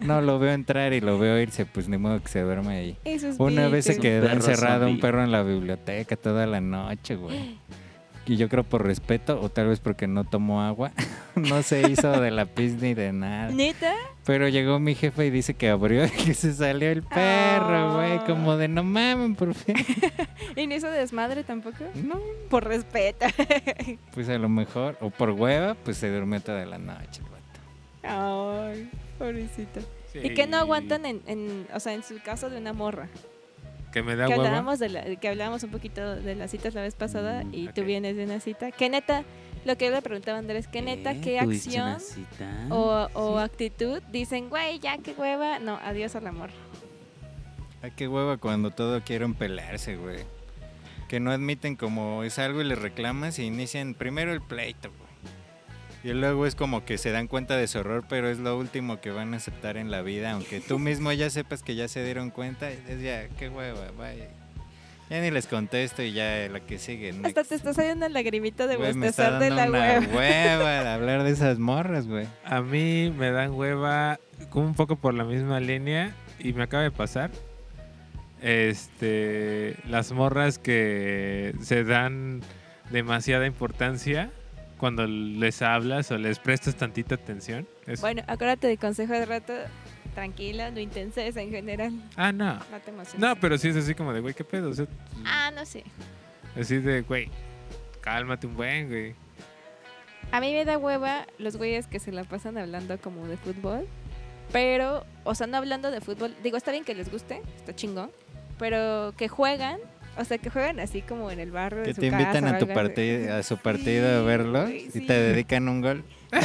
[0.00, 2.96] no lo veo entrar y lo veo irse, pues ni modo que se duerme ahí.
[3.04, 7.58] Esos Una vez se quedó encerrado un perro en la biblioteca toda la noche, güey.
[8.26, 10.92] Y yo creo por respeto, o tal vez porque no tomó agua,
[11.40, 13.50] no se hizo de la pis ni de nada.
[13.50, 13.94] ¿Neta?
[14.24, 18.12] Pero llegó mi jefe y dice que abrió y que se salió el perro, güey.
[18.18, 18.24] Ah.
[18.26, 19.74] Como de no mames, por fin.
[20.56, 21.84] ¿Y no hizo desmadre tampoco?
[21.94, 23.26] No, Por respeto.
[24.14, 28.70] pues a lo mejor, o por hueva, pues se durmió toda la noche, el vato.
[28.72, 29.80] Ay, pobrecito.
[30.14, 33.08] ¿Y que no aguantan en, en, o sea, en su caso de una morra?
[33.92, 34.44] Que me da que hueva.
[34.46, 37.68] hablábamos de la, que hablábamos un poquito de las citas la vez pasada Mm, y
[37.68, 37.74] ok.
[37.74, 38.70] tú vienes de una cita.
[38.70, 39.24] ¿Qué neta?
[39.64, 41.20] Lo que yo le preguntaba a Andrés, ¿qué neta, ¿Eh?
[41.22, 41.98] qué ¿Tuviste acción
[42.70, 43.44] o, o Sí.
[43.44, 45.58] actitud dicen, güey, ya qué hueva?
[45.58, 46.50] No, adiós al amor.
[47.82, 50.18] Ay, qué hueva cuando todo quieren pelearse, güey.
[51.08, 55.10] Que no admiten como es algo y les reclamas y inician primero el pleito, güey.
[56.02, 59.00] Y luego es como que se dan cuenta de su error, pero es lo último
[59.02, 62.02] que van a aceptar en la vida, aunque tú mismo ya sepas que ya se
[62.02, 64.28] dieron cuenta, es ya, qué hueva, vaya.
[65.10, 67.12] Ya ni les contesto y ya la que sigue.
[67.24, 70.14] Hasta te está saliendo una lagrimita de Güey, me está bostezar de la una web.
[70.14, 72.28] hueva de hablar de esas morras, güey.
[72.44, 74.20] A mí me dan hueva
[74.50, 77.30] como un poco por la misma línea y me acaba de pasar.
[78.40, 82.40] Este, las morras que se dan
[82.90, 84.30] demasiada importancia
[84.78, 87.66] cuando les hablas o les prestas tantita atención.
[87.86, 89.52] Es- Bueno, acuérdate del consejo de rato.
[90.14, 91.92] Tranquila, no intenses en general.
[92.16, 92.54] Ah, no.
[92.54, 93.20] No te emociones.
[93.20, 94.70] No, pero sí es así como de, güey, ¿qué pedo?
[94.70, 94.86] O sea,
[95.24, 95.84] Ah, no sé.
[96.58, 97.28] así de, güey,
[98.00, 99.14] cálmate un buen, güey.
[100.32, 103.86] A mí me da hueva los güeyes que se la pasan hablando como de fútbol.
[104.52, 106.34] Pero, o sea, no hablando de fútbol.
[106.42, 108.10] Digo, está bien que les guste, está chingón.
[108.58, 109.78] Pero que juegan,
[110.16, 111.82] o sea, que juegan así como en el barrio.
[111.82, 112.66] Que de su te invitan casa a tu
[113.32, 116.04] a su partido a verlo güey, y te dedican un gol.
[116.32, 116.40] No,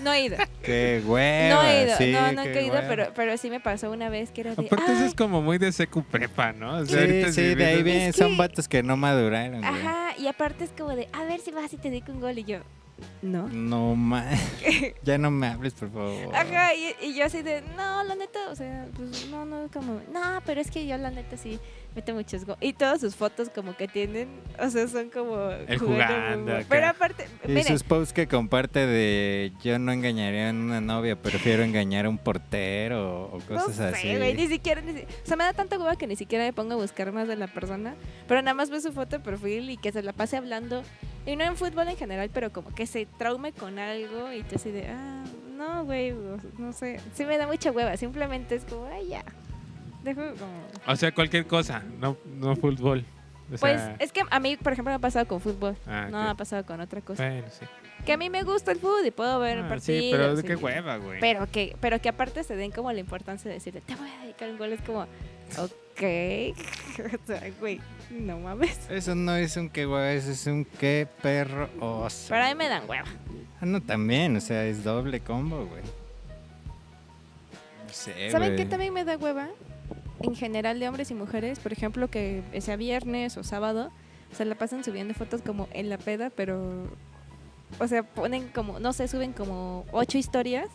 [0.00, 0.36] no he ido.
[0.62, 1.54] Qué hueva.
[1.54, 4.30] No he ido, sí, no, no he ido, pero, pero sí me pasó una vez
[4.30, 4.66] que era de.
[4.66, 6.76] Aparte eso "Ay, es como muy de secu prepa, ¿no?
[6.78, 9.64] O sea, Sí, de ahí vienen, son que- vatos que no maduraron, güey.
[9.74, 12.38] Ajá, y aparte es como de, a ver si vas y te dedico un gol.
[12.38, 12.58] Y yo,
[13.22, 13.48] no.
[13.48, 14.38] No más.
[15.02, 16.34] ya no me hables, por favor.
[16.34, 20.00] Ajá, y, y yo así de, no, la neta, o sea, pues no, no, como,
[20.12, 21.58] no, pero es que yo la neta sí
[21.96, 22.58] meto muchos goles.
[22.60, 24.28] Y todas sus fotos como que tienen,
[24.60, 25.50] o sea, son como...
[25.50, 26.58] El jugando.
[26.68, 31.16] Pero aparte, Y miren, sus posts que comparte de yo no engañaría a una novia,
[31.16, 34.16] prefiero engañar a un portero o no cosas sé, así.
[34.16, 36.74] güey, ni siquiera, ni o sea, me da tanta hueva que ni siquiera me pongo
[36.74, 37.94] a buscar más de la persona,
[38.28, 40.82] pero nada más ve su foto de perfil y que se la pase hablando,
[41.24, 44.56] y no en fútbol en general, pero como que se traume con algo y tú
[44.56, 45.24] así de, ah,
[45.56, 46.14] no, güey,
[46.58, 49.24] no sé, sí me da mucha hueva, simplemente es como, ay, ya,
[50.06, 50.52] dejo como...
[50.86, 53.04] O sea, cualquier cosa, no, no fútbol.
[53.52, 55.76] O Pues sea, es que a mí, por ejemplo, me ha pasado con fútbol.
[55.86, 57.22] ah, No me ha pasado con otra cosa.
[57.28, 57.64] Bueno, sí.
[58.04, 60.00] Que a mí me gusta el fútbol y puedo ver Ah, partidos.
[60.04, 61.20] sí, pero de qué hueva, güey.
[61.20, 64.22] Pero que, pero que aparte se den como la importancia de decirle, te voy a
[64.22, 64.72] dedicar un gol.
[64.72, 66.02] Es como, ok.
[67.22, 68.78] o sea, güey, no mames.
[68.90, 72.26] Eso no es un qué hueva, eso es un qué perro oso.
[72.28, 73.08] Pero a mí me dan hueva.
[73.60, 75.82] Ah, no, también, o sea, es doble combo, güey.
[77.86, 78.56] No sé, ¿Saben güey.
[78.64, 79.48] qué también me da hueva?
[80.26, 83.90] En general de hombres y mujeres, por ejemplo, que sea viernes o sábado,
[84.32, 86.88] se la pasan subiendo fotos como en la peda, pero,
[87.78, 90.68] o sea, ponen como, no sé, suben como ocho historias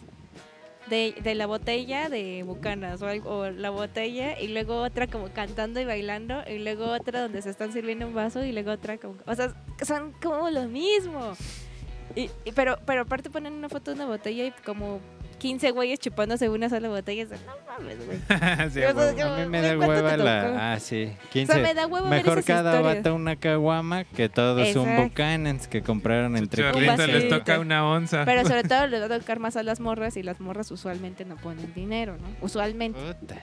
[0.90, 5.80] de, la botella de Bucanas o, algo, o la botella y luego otra como cantando
[5.80, 9.16] y bailando y luego otra donde se están sirviendo un vaso y luego otra como,
[9.26, 9.54] o sea,
[9.86, 11.34] son como lo mismo.
[12.16, 15.00] Y, y- pero, pero aparte ponen una foto de una botella y como
[15.42, 17.18] 15 güeyes chupándose una sola botella.
[17.18, 18.18] y es de, no mames, güey.
[18.72, 20.74] Sí, A mí me güey, da ¿cuánto te hueva la...
[20.74, 21.12] Ah, sí.
[21.26, 21.54] O 15.
[21.54, 22.98] sea, me da huevo ver Mejor esas cada historias.
[22.98, 25.02] vato una caguama que todos un Exacto.
[25.04, 28.24] Buchanans que compraron entre Un Chorrito les toca una onza.
[28.24, 31.26] Pero sobre todo les va a tocar más a las morras y las morras usualmente
[31.26, 32.28] no ponen dinero, ¿no?
[32.46, 33.00] Usualmente.
[33.00, 33.42] Puta.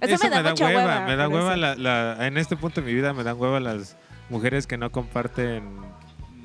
[0.00, 1.06] Eso, me da, mucha hueva, hueva.
[1.06, 1.60] me da hueva eso.
[1.60, 3.96] la, la- en este punto de mi vida me dan hueva las
[4.30, 5.62] mujeres que no comparten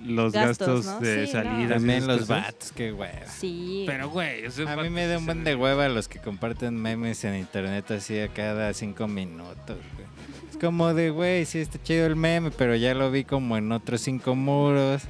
[0.03, 0.99] los Gastos, gastos, ¿no?
[0.99, 1.43] de Sí, no.
[1.43, 1.73] salida.
[1.75, 3.25] También los vatos, qué hueva.
[3.27, 3.83] Sí.
[3.87, 6.75] Pero güey, o sea, A mí me da un buen de hueva los que comparten
[6.75, 9.55] memes en internet así a cada cinco minutos,
[9.95, 10.07] güey.
[10.49, 13.71] Es como de, güey, sí está chido el meme, pero ya lo vi como en
[13.71, 15.03] otros cinco muros.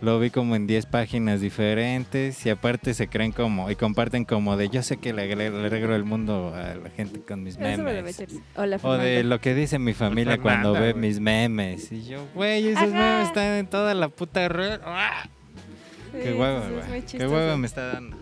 [0.00, 4.56] Lo vi como en 10 páginas diferentes y aparte se creen como y comparten como
[4.56, 7.56] de yo sé que le, le- le arreglo el mundo a la gente con mis
[7.56, 8.24] Eso me debe memes.
[8.56, 11.92] Hola, O de lo que dice mi familia cuando ve mis memes.
[11.92, 12.92] Y yo, güey, esos Ajá.
[12.94, 14.80] memes están en toda la puta red.
[14.84, 15.24] ¡Ah!
[16.12, 17.02] Sí, Qué hueva, güey.
[17.04, 18.16] Qué hueva me está dando.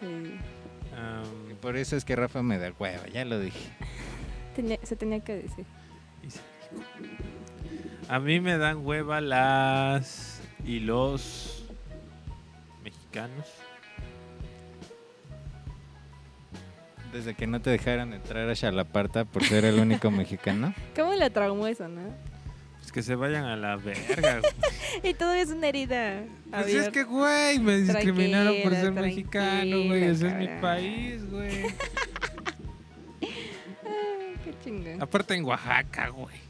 [0.00, 0.06] Sí.
[0.94, 3.70] Am, Y por eso es que Rafa me da hueva, ya lo dije.
[4.54, 5.64] Tenía- se tenía que decir.
[8.08, 10.29] A mí me dan hueva las
[10.70, 11.64] y los
[12.84, 13.44] mexicanos.
[17.12, 20.72] Desde que no te dejaron entrar a Chalaparta por ser el único mexicano.
[20.94, 22.02] ¿Cómo le traumó eso, no?
[22.78, 24.42] Pues que se vayan a la verga.
[25.02, 26.22] Y todavía es una herida.
[26.50, 30.04] pues es que, güey, me discriminaron por ser mexicano, güey.
[30.04, 31.64] Ese es mi país, güey.
[33.22, 35.02] Ay, qué chingón.
[35.02, 36.49] Aparte en Oaxaca, güey.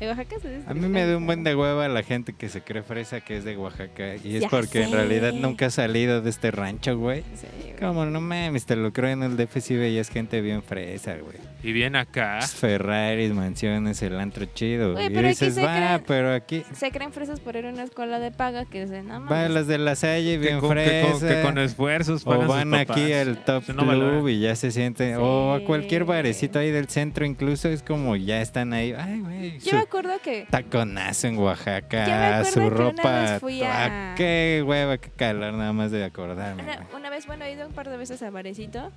[0.00, 2.48] En Oaxaca se dice A mí me da un buen de hueva la gente que
[2.48, 4.16] se cree fresa que es de Oaxaca.
[4.22, 7.22] Y es Ya porque en realidad nunca ha salido de este rancho, güey.
[7.34, 7.76] Sí, güey.
[7.76, 11.36] Como no mames, te lo creo en el DF sí veías gente bien fresa, güey.
[11.62, 12.40] Y bien acá.
[12.42, 14.92] Ferraris, mansiones, el antro chido.
[14.92, 16.62] Güey, y pero aquí dices, se va, creen- pero aquí...
[16.72, 19.20] Se creen fresas por ir a una escuela de paga que es de no Va
[19.20, 19.50] mames.
[19.50, 22.96] las de la Salle bien con, que que con esfuerzos O sus van papás.
[22.96, 25.16] aquí al Top no Club y ya se sienten.
[25.18, 28.94] O a cualquier barecito ahí del centro, incluso es como ya están ahí.
[28.96, 29.58] Ay, güey.
[29.58, 32.38] Yo su acuerdo que taconazo en Yo me Oaxaca.
[32.38, 33.20] acuerdo Su que una ropa.
[33.20, 36.62] vez fui a- ah, qué hueva, qué calor, nada más de acordarme.
[36.94, 38.92] una, vez, bueno, he ido un par de veces a Varecito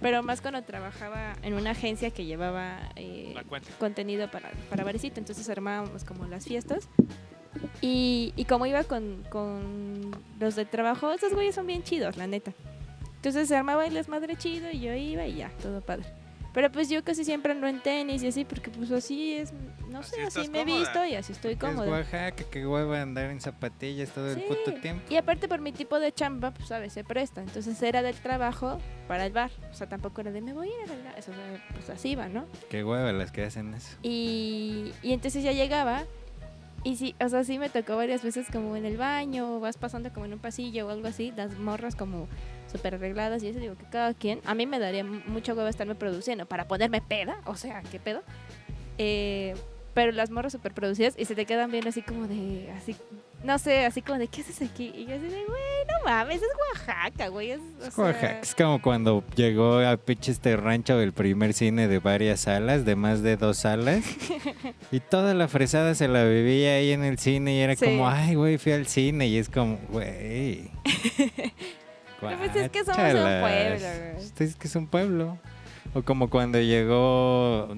[0.00, 3.34] Pero más cuando trabajaba en una agencia que llevaba eh,
[3.78, 6.88] contenido para, para Barecito, entonces armábamos como las fiestas.
[7.80, 12.26] Y, y como iba con, con los de trabajo, esos güeyes son bien chidos, la
[12.26, 12.52] neta.
[13.16, 16.04] Entonces se armaba el desmadre chido y yo iba y ya, todo padre.
[16.54, 19.52] Pero pues yo casi siempre ando en tenis y así, porque pues así es,
[19.90, 21.90] no Así sé, así me he visto y así estoy Es cómoda.
[21.90, 25.02] Oaxaca, qué hueva andar en zapatillas todo el puto tiempo.
[25.10, 27.42] Y aparte por mi tipo de chamba, pues sabes, se presta.
[27.42, 29.50] Entonces era del trabajo para el bar.
[29.72, 31.18] O sea, tampoco era de me voy a ir a.
[31.18, 32.46] Eso, o sea, pues así va, ¿no?
[32.70, 33.96] Qué hueva las que hacen eso.
[34.02, 36.04] Y, y entonces ya llegaba.
[36.84, 39.78] Y sí, o sea, sí me tocó varias veces como en el baño, o vas
[39.78, 42.28] pasando como en un pasillo o algo así, las morras como
[42.74, 45.70] súper arregladas y eso, digo que cada quien, a mí me daría mu- mucha hueva
[45.70, 48.22] estarme produciendo para ponerme peda, o sea, ¿qué pedo?
[48.98, 49.54] Eh,
[49.94, 52.96] pero las morras súper producidas y se te quedan bien así como de, así,
[53.44, 54.90] no sé, así como de, ¿qué haces aquí?
[54.92, 58.40] Y yo así de, güey, no mames, es Oaxaca, güey, es, Es sea, Oaxaca.
[58.40, 62.96] Es como cuando llegó a pinche este rancho el primer cine de varias salas, de
[62.96, 64.02] más de dos salas.
[64.90, 67.84] y toda la fresada se la vivía ahí en el cine y era Sí.
[67.84, 69.28] como, ay, güey, fui al cine.
[69.28, 70.70] Y es como, güey.
[72.30, 74.46] Pero pues es que somos un pueblo, güey.
[74.48, 75.38] Es que es un pueblo.
[75.94, 77.76] O como cuando llegó,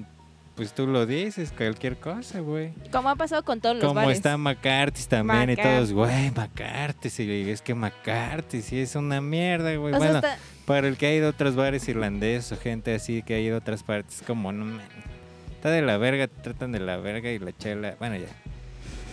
[0.55, 2.73] pues tú lo dices, cualquier cosa, güey.
[2.91, 4.17] como ha pasado con todos los Como bares.
[4.17, 7.23] está McCarthy también y todos, güey, McCarthy.
[7.23, 9.93] Y es que McCarthy sí es una mierda, güey.
[9.93, 13.21] O bueno, hasta- para el que ha ido a otros bares irlandeses o gente así
[13.21, 14.81] que ha ido a otras partes, como no man,
[15.51, 17.95] Está de la verga, te tratan de la verga y la chela.
[17.99, 18.27] Bueno, ya.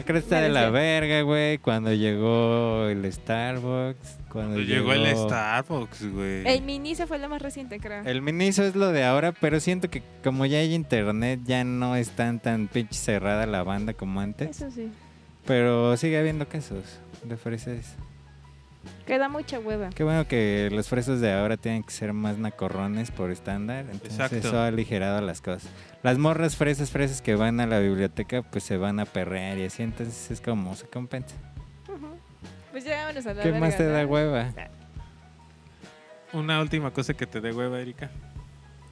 [0.05, 1.59] Que está de la verga, güey.
[1.59, 4.19] Cuando llegó el Starbucks.
[4.29, 6.47] Cuando Llegó el Starbucks, güey.
[6.47, 8.03] el Miniso fue lo más reciente, creo.
[8.05, 11.95] El Miniso es lo de ahora, pero siento que como ya hay internet, ya no
[11.95, 14.51] es tan tan pinche cerrada la banda como antes.
[14.51, 14.91] Eso sí.
[15.47, 17.97] Pero sigue habiendo casos de fresas.
[19.07, 19.91] Queda mucha hueva.
[19.91, 23.87] Qué bueno que los fresas de ahora tienen que ser más nacorrones por estándar.
[23.91, 24.37] Entonces Exacto.
[24.37, 25.71] eso ha aligerado las cosas.
[26.03, 29.65] Las morras fresas, fresas que van a la biblioteca, pues se van a perrear y
[29.65, 29.83] así.
[29.83, 31.37] Entonces es como se compensa.
[32.73, 34.53] Pues ya vámonos a la ¿Qué más verga, te da hueva?
[36.33, 38.11] Una última cosa que te dé hueva, Erika.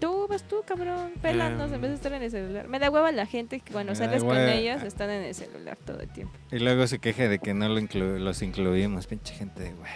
[0.02, 1.12] Tú, vas tú, cabrón.
[1.22, 1.76] Pélanos Em.
[1.76, 2.66] en vez de estar en el celular.
[2.66, 6.00] Me da hueva la gente que cuando sales con ellos están en el celular todo
[6.00, 6.34] el tiempo.
[6.50, 9.06] Y luego se queja de que no lo inclu- los incluimos.
[9.06, 9.86] Pinche gente de hueva.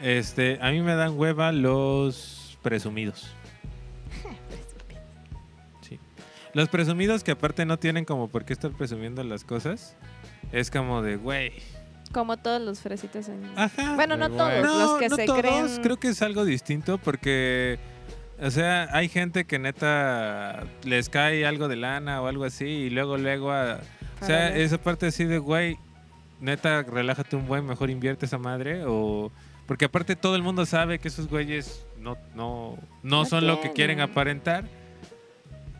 [0.00, 3.32] Este, a mí me dan hueva los presumidos.
[5.88, 5.98] Sí.
[6.52, 9.96] Los presumidos que aparte no tienen como por qué estar presumiendo las cosas.
[10.52, 11.52] Es como de, güey.
[12.12, 13.42] Como todos los fresitas en...
[13.56, 13.94] Ajá.
[13.94, 15.40] Bueno, no todos, no, los que no se todos.
[15.40, 15.82] creen...
[15.82, 17.78] Creo que es algo distinto porque,
[18.42, 22.90] o sea, hay gente que neta les cae algo de lana o algo así y
[22.90, 23.80] luego, luego, a-
[24.20, 25.76] o sea, esa parte así de, güey,
[26.40, 29.30] neta, relájate un buen, mejor invierte esa madre o...
[29.66, 33.60] Porque aparte todo el mundo sabe que esos güeyes no, no, no, No son lo
[33.60, 34.64] que quieren aparentar.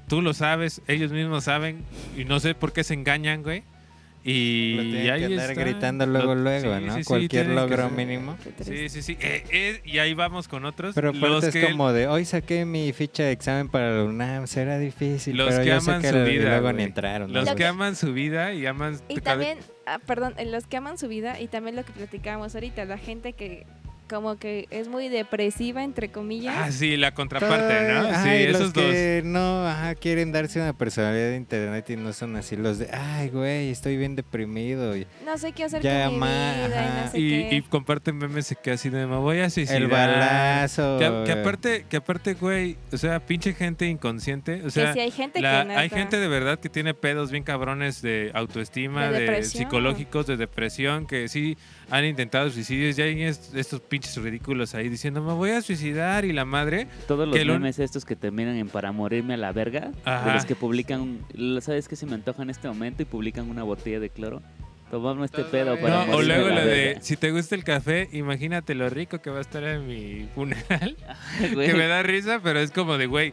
[0.09, 1.85] Tú lo sabes, ellos mismos saben
[2.17, 3.65] y no sé por qué se engañan, güey.
[4.25, 5.61] Y Lo tienen ahí que andar está.
[5.65, 6.95] gritando luego, Lo- luego, sí, ¿no?
[6.97, 8.37] sí, Cualquier logro mínimo.
[8.65, 9.17] Sí, sí, sí.
[9.21, 10.95] Eh, eh, y ahí vamos con otros.
[10.95, 14.47] Pero los es que, como de, hoy saqué mi ficha de examen para la UNAM,
[14.47, 17.33] será difícil, Los pero que yo aman su vida, luego ni entraron.
[17.33, 19.01] los que aman su vida y aman...
[19.09, 22.55] Y también, ah, perdón, en los que aman su vida y también lo que platicábamos
[22.55, 23.67] ahorita, la gente que
[24.13, 26.55] como que es muy depresiva, entre comillas.
[26.59, 28.01] Ah, sí, la contraparte, ¿no?
[28.09, 28.85] Ay, Sí, ay, esos los dos.
[28.85, 32.91] que no, ajá, quieren darse una personalidad de internet y no son así los de,
[32.93, 34.97] ay, güey, estoy bien deprimido.
[34.97, 37.03] y No sé qué hacer Ya, con mi vida y ajá.
[37.07, 37.57] no sé Y, qué.
[37.57, 39.81] y comparten memes que así de me voy a suicidar.
[39.83, 40.99] el balazo.
[40.99, 44.63] Que, que aparte, que aparte, güey, o sea, pinche gente inconsciente.
[44.65, 47.31] O sea, que si hay gente la- que hay gente de verdad que tiene pedos
[47.31, 51.57] bien cabrones de autoestima, De de, psicológicos, de depresión, que sí
[51.95, 52.97] han intentado suicidios.
[52.97, 56.87] Ya hay est- estos pinches ridículos ahí diciendo, me voy a suicidar y la madre.
[57.07, 59.95] Todos los Que lo- memes estos que terminan en para morirme a la verga, de
[60.11, 60.35] Ajá.
[60.35, 61.19] los que publican,
[61.61, 63.03] ¿sabes qué se me antoja en este momento?
[63.03, 64.43] Y publican una botella de cloro.
[64.91, 67.01] Tomamos este pedo para No, o morirme luego a la la de, verga.
[67.03, 70.97] si te gusta el café, imagínate lo rico que va a estar en mi funeral.
[71.41, 73.33] Que me da risa, pero es como de, güey,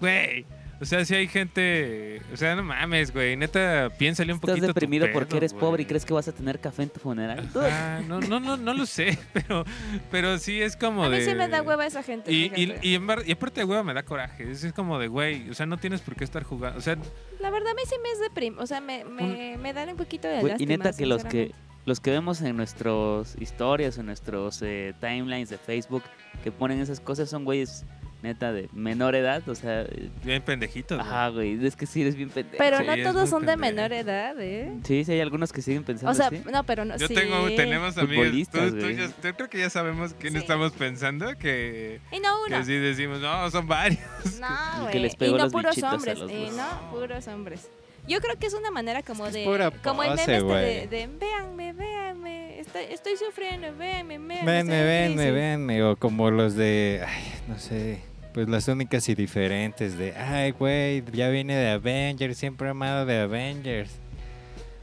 [0.00, 0.44] güey.
[0.80, 4.66] O sea, si hay gente, o sea, no mames, güey, neta, piénsale un Estás poquito.
[4.68, 7.00] tu deprimido porque pedo, eres pobre y crees que vas a tener café en tu
[7.00, 7.46] funeral.
[7.54, 9.64] Ah, no, no, no, no lo sé, pero,
[10.10, 11.18] pero sí es como A de.
[11.18, 12.32] mí sí me da hueva esa gente.
[12.32, 14.50] Y, y, y, y aparte de hueva me da coraje.
[14.50, 16.78] Es, es como de, güey, o sea, no tienes por qué estar jugando.
[16.78, 16.96] O sea,
[17.40, 19.96] La verdad a mí sí me es deprim, o sea, me, me, me dan un
[19.96, 21.52] poquito de Güey, y neta que los que
[21.84, 26.02] los que vemos en nuestras historias, en nuestros eh, timelines de Facebook,
[26.44, 27.84] que ponen esas cosas son güeyes
[28.22, 29.86] neta de menor edad, o sea,
[30.24, 30.98] Bien pendejitos.
[30.98, 31.08] güey.
[31.08, 32.56] ajá, güey, es que sí eres bien pendejo.
[32.58, 34.72] Pero Sí, no todos son de menor edad, ¿eh?
[34.84, 36.42] Sí, sí hay algunos que siguen pensando O sea, así.
[36.52, 36.96] no, pero no.
[36.96, 37.14] Yo sí.
[37.14, 38.48] tengo, tenemos amigos.
[38.50, 40.38] Tú, yo creo que ya sabemos quién Sí.
[40.38, 41.36] estamos pensando.
[41.38, 42.58] Que, Y no uno.
[42.58, 44.00] que sí decimos, no, son varios.
[44.40, 44.48] No,
[44.86, 44.98] que güey.
[45.00, 46.18] les pegó y no los puros a hombres.
[46.18, 47.68] los Y no, puros hombres.
[48.08, 49.44] Yo creo que es una manera como Es que de.
[49.44, 51.06] es pura como el pose, meme este de, de.
[51.18, 52.58] Véanme, véanme.
[52.58, 54.44] Estoy, estoy sufriendo, véanme, véanme.
[54.44, 55.30] Venme, triste".
[55.30, 55.82] venme.
[55.84, 58.00] O como los de, ay, no sé,
[58.32, 63.06] pues las únicas y diferentes de, ay, güey, ya viene de Avengers, siempre he amado
[63.06, 63.98] de Avengers.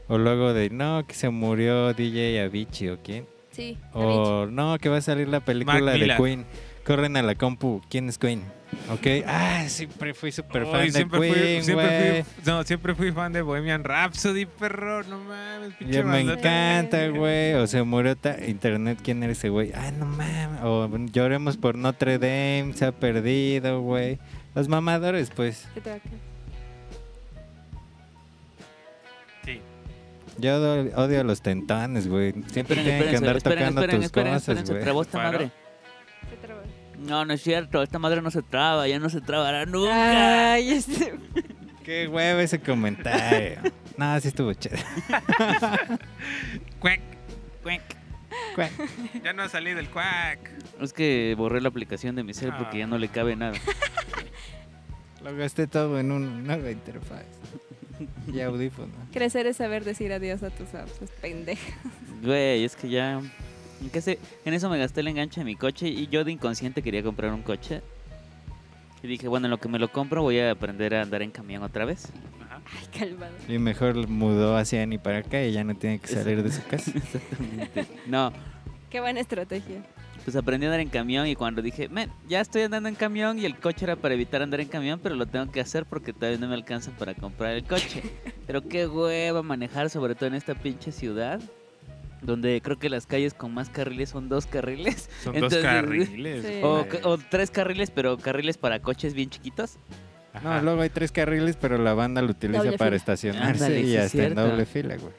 [0.08, 3.26] O luego de, no, que se murió DJ Avicii o quién.
[3.50, 3.78] Sí.
[3.92, 4.18] Avicii.
[4.18, 6.16] O no, que va a salir la película de Miller.
[6.16, 6.46] Queen.
[6.84, 8.42] Corren a la compu, ¿quién es Queen?
[8.90, 11.62] Ok, ah, siempre fui súper fan de siempre, Queen, fui, güey.
[11.62, 15.02] siempre, fui, no, siempre fui fan de Bohemian Rhapsody, perro.
[15.04, 17.54] No mames, pinche Ya me encanta, güey.
[17.54, 18.98] O se murió ta- internet.
[19.02, 19.72] ¿Quién era ese güey?
[19.74, 20.60] Ah, no mames.
[20.62, 22.72] O lloremos por Notre Dame.
[22.74, 24.18] Se ha perdido, güey.
[24.54, 25.66] Los mamadores, pues.
[30.40, 32.32] Yo odio, odio a los tentones, güey.
[32.32, 35.50] Siempre Esperen, tienen que andar esperen, tocando esperen, tus esperen, cosas, güey.
[36.98, 40.52] No, no es cierto, esta madre no se traba, ya no se trabará nunca.
[40.52, 41.14] Ay, este.
[41.84, 43.60] Qué huevo ese comentario.
[43.96, 44.82] no, sí estuvo chévere.
[46.80, 47.00] Cuac.
[47.62, 47.82] Cuenc.
[48.54, 48.72] Cuac.
[49.24, 50.38] Ya no ha salido el cuac.
[50.80, 53.56] Es que borré la aplicación de mi cel porque ya no le cabe nada.
[55.24, 57.24] Lo gasté todo en una nueva interfaz.
[58.32, 58.92] Y audífono.
[59.12, 61.00] Crecer es saber decir adiós a tus apps.
[61.20, 61.72] Pendeja.
[62.22, 63.20] Güey, es que ya.
[63.80, 66.32] En, que se- en eso me gasté el enganche de mi coche y yo de
[66.32, 67.82] inconsciente quería comprar un coche.
[69.02, 71.30] Y dije, bueno, en lo que me lo compro voy a aprender a andar en
[71.30, 72.08] camión otra vez.
[72.44, 72.60] Ajá.
[72.76, 73.32] Ay, calmado.
[73.48, 76.64] Y mejor mudó hacia ni para acá y ya no tiene que salir de su
[76.64, 76.90] casa.
[76.96, 77.86] Exactamente.
[78.06, 78.32] No,
[78.90, 79.82] Qué buena estrategia.
[80.24, 83.38] pues aprendí a andar en camión y cuando dije, men, ya estoy andando en camión
[83.38, 86.12] y el coche era para evitar andar en camión, pero lo tengo que hacer porque
[86.14, 88.02] todavía no me alcanza para comprar el coche.
[88.46, 91.38] pero qué hueva manejar, sobre todo en esta pinche ciudad,
[92.22, 95.08] donde creo que las calles con más carriles son dos carriles.
[95.22, 96.44] Son Entonces- dos carriles.
[96.46, 96.60] Sí.
[96.62, 97.00] O, güey.
[97.04, 99.78] o tres carriles, pero carriles para coches bien chiquitos.
[100.42, 102.96] No, luego hay tres carriles, pero la banda lo utiliza Doble para fila.
[102.96, 105.12] estacionarse Ándale, y hasta en doble fila, güey.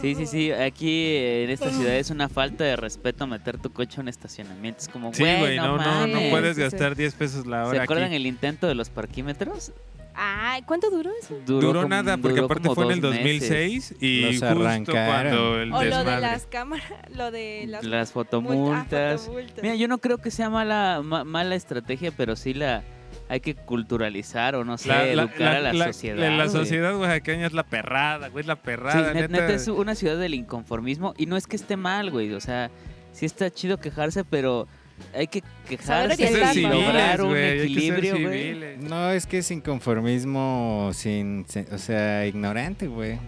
[0.00, 0.50] Sí, sí, sí.
[0.50, 4.80] Aquí en esta ciudad es una falta de respeto meter tu coche en un estacionamiento.
[4.80, 8.06] Es como, Sí, güey, no, no, no puedes gastar 10 pesos la ¿Se hora acuerdan
[8.06, 8.16] aquí.
[8.16, 9.72] el intento de los parquímetros?
[10.14, 11.34] Ay, ¿cuánto duró eso?
[11.46, 13.48] Duró como- nada, porque duró aparte fue en el dos meses.
[13.48, 15.06] 2006 y justo arrancaron.
[15.06, 16.84] cuando el O lo de las cámaras,
[17.14, 19.20] lo de las, Las mult- ah, fotomultas.
[19.22, 19.62] fotomultas.
[19.62, 22.82] Mira, yo no creo que sea mala ma- mala estrategia, pero sí la
[23.28, 26.36] hay que culturalizar o no sé, La, la- educar a la, la- sociedad.
[26.36, 29.12] la- sociedad oaxaqueña es la perrada, güey, es la Sí, perrada.
[29.14, 29.42] net- neta.
[29.42, 32.32] neta es una ciudad del inconformismo y no es que esté mal, güey.
[32.34, 32.70] O sea,
[33.12, 34.68] sí está chido quejarse, pero
[35.14, 38.76] hay que quejarse que y lograr un ser equilibrio, güey.
[38.78, 43.18] No, es que es inconformismo sin, sin- o sea, ignorante, güey.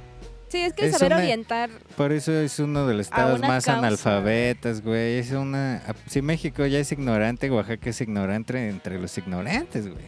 [0.49, 1.70] Sí, es que Es saber una- orientar.
[1.97, 3.79] Por eso es uno de los estados más causa.
[3.79, 5.18] analfabetas, güey.
[5.18, 5.83] Es una...
[6.07, 10.05] Si México ya es ignorante, Oaxaca es ignorante entre los ignorantes, güey.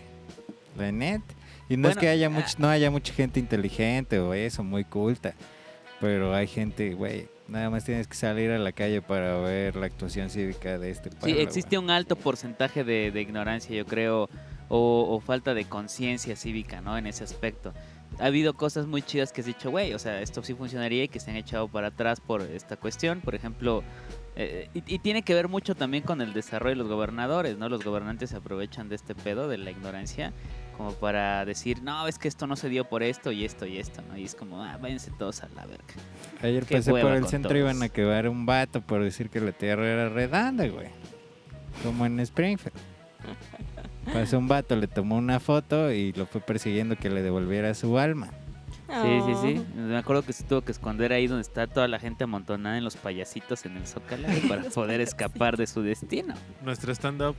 [0.79, 1.21] La net.
[1.69, 2.31] Y no es Bueno, que haya ah.
[2.31, 5.35] much- no haya mucha gente inteligente o eso, muy culta.
[6.01, 9.87] Pero hay gente, güey, nada más tienes que salir a la calle para ver la
[9.87, 11.37] actuación cívica de este pueblo.
[11.37, 14.29] Sí, existe un alto porcentaje de, de ignorancia, yo creo,
[14.69, 16.99] o, o falta de conciencia cívica, ¿no?
[16.99, 17.73] En ese aspecto.
[18.19, 21.09] Ha habido cosas muy chidas que has dicho, güey, o sea, esto sí funcionaría y
[21.09, 23.21] que se han echado para atrás por esta cuestión.
[23.21, 23.83] Por ejemplo,
[24.37, 27.69] eh, y, y tiene que ver mucho también con el desarrollo de los gobernadores, ¿no?
[27.69, 30.33] Los gobernantes se aprovechan de este pedo, de la ignorancia,
[30.77, 33.79] como para decir, no, es que esto no se dio por esto y esto y
[33.79, 34.17] esto, ¿no?
[34.17, 35.85] Y es como, ah, váyanse todos a la verga.
[36.43, 37.61] Ayer Qué pasé por el centro todos.
[37.61, 40.89] iban a quedar un vato por decir que la tierra era redonda, güey.
[41.83, 42.77] Como en Springfield.
[44.13, 47.99] Pasó un vato, le tomó una foto y lo fue persiguiendo que le devolviera su
[47.99, 48.31] alma.
[48.89, 49.67] Sí, sí, sí.
[49.77, 49.81] Oh.
[49.81, 52.85] Me acuerdo que se tuvo que esconder ahí donde está toda la gente amontonada en
[52.85, 56.35] los payasitos en el Zócalo para poder escapar de su destino.
[56.63, 57.35] Nuestro stand-up.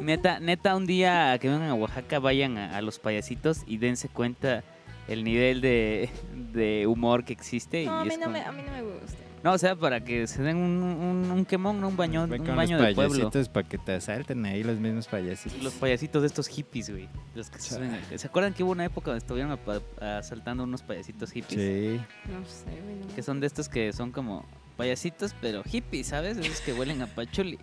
[0.00, 4.08] Neta, neta, un día que vengan a Oaxaca, vayan a, a los payasitos y dense
[4.08, 4.62] cuenta
[5.08, 6.08] el nivel de,
[6.52, 7.82] de humor que existe.
[7.82, 9.18] y No, a mí es no, como- me, a mí no me gusta.
[9.44, 11.86] No, o sea, para que se den un, un, un quemón, ¿no?
[11.88, 13.12] un baño, Ve un baño los de pueblo.
[13.14, 15.62] payasitos para que te asalten ahí los mismos payasitos.
[15.62, 17.08] Los payasitos de estos hippies, güey.
[17.36, 19.56] Los que se, ¿Se acuerdan que hubo una época donde estuvieron
[20.00, 21.60] asaltando unos payasitos hippies?
[21.60, 22.00] Sí.
[22.28, 23.14] No sé, güey.
[23.14, 24.44] Que son de estos que son como
[24.76, 26.38] payasitos, pero hippies, ¿sabes?
[26.38, 27.58] Esos que huelen a pachuli.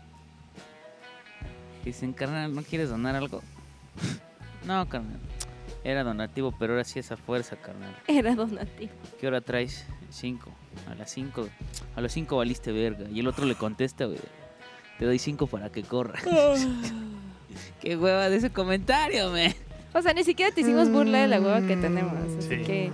[1.84, 3.41] Y dicen, carnal, ¿no quieres donar algo?
[4.65, 5.19] no, carnal.
[5.84, 7.93] Era donativo, pero ahora sí es a fuerza, carnal.
[8.07, 8.91] Era donativo.
[9.19, 9.86] ¿Qué hora traes?
[10.09, 10.49] Cinco.
[10.89, 11.47] A las cinco.
[11.95, 13.09] A las cinco valiste verga.
[13.09, 14.19] Y el otro le contesta, güey.
[14.97, 16.19] Te doy cinco para que corra.
[17.81, 19.55] Qué hueva de ese comentario, me.
[19.93, 22.13] O sea, ni siquiera te hicimos burla de la hueva que tenemos.
[22.38, 22.63] Así Sí.
[22.63, 22.91] que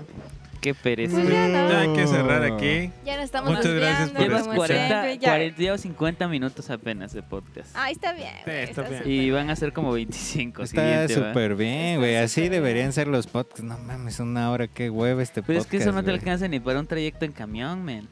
[0.61, 1.13] Qué pereza.
[1.15, 1.69] Pues ya no.
[1.69, 2.91] Ya hay que cerrar aquí.
[3.05, 5.29] ya nos estamos Muchas gracias desviando, por Llevas como 40, siempre, ya.
[5.29, 7.71] 40 llevas 50 minutos apenas de podcast.
[7.75, 8.33] Ah, está bien.
[8.37, 9.03] Sí, güey, está bien.
[9.05, 10.63] Y van a ser como 25.
[10.63, 12.17] Está súper bien, güey.
[12.17, 13.63] Así deberían ser los podcasts.
[13.63, 15.71] No mames, una hora, qué hueva este Pero es podcast.
[15.71, 18.07] que eso no te alcanza ni para un trayecto en camión, men.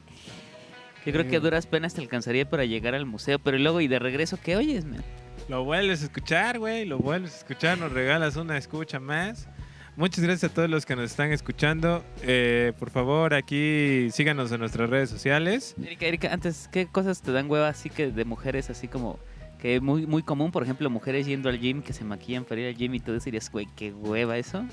[1.04, 3.88] Yo creo que a duras penas te alcanzaría para llegar al museo, pero luego y
[3.88, 5.02] de regreso, ¿qué oyes, men?
[5.48, 6.84] Lo vuelves a escuchar, güey.
[6.84, 7.78] Lo vuelves a escuchar.
[7.78, 9.48] Nos regalas una escucha más.
[9.98, 12.04] Muchas gracias a todos los que nos están escuchando.
[12.22, 15.74] Eh, por favor, aquí síganos en nuestras redes sociales.
[15.84, 19.18] Erika, Erika, antes, ¿qué cosas te dan hueva así que de mujeres así como
[19.58, 20.52] que es muy, muy común?
[20.52, 23.18] Por ejemplo, mujeres yendo al gym que se maquillan para ir al gym y tú
[23.18, 24.64] dirías, güey, qué hueva eso.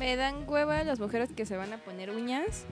[0.00, 2.64] Me dan hueva las mujeres que se van a poner uñas.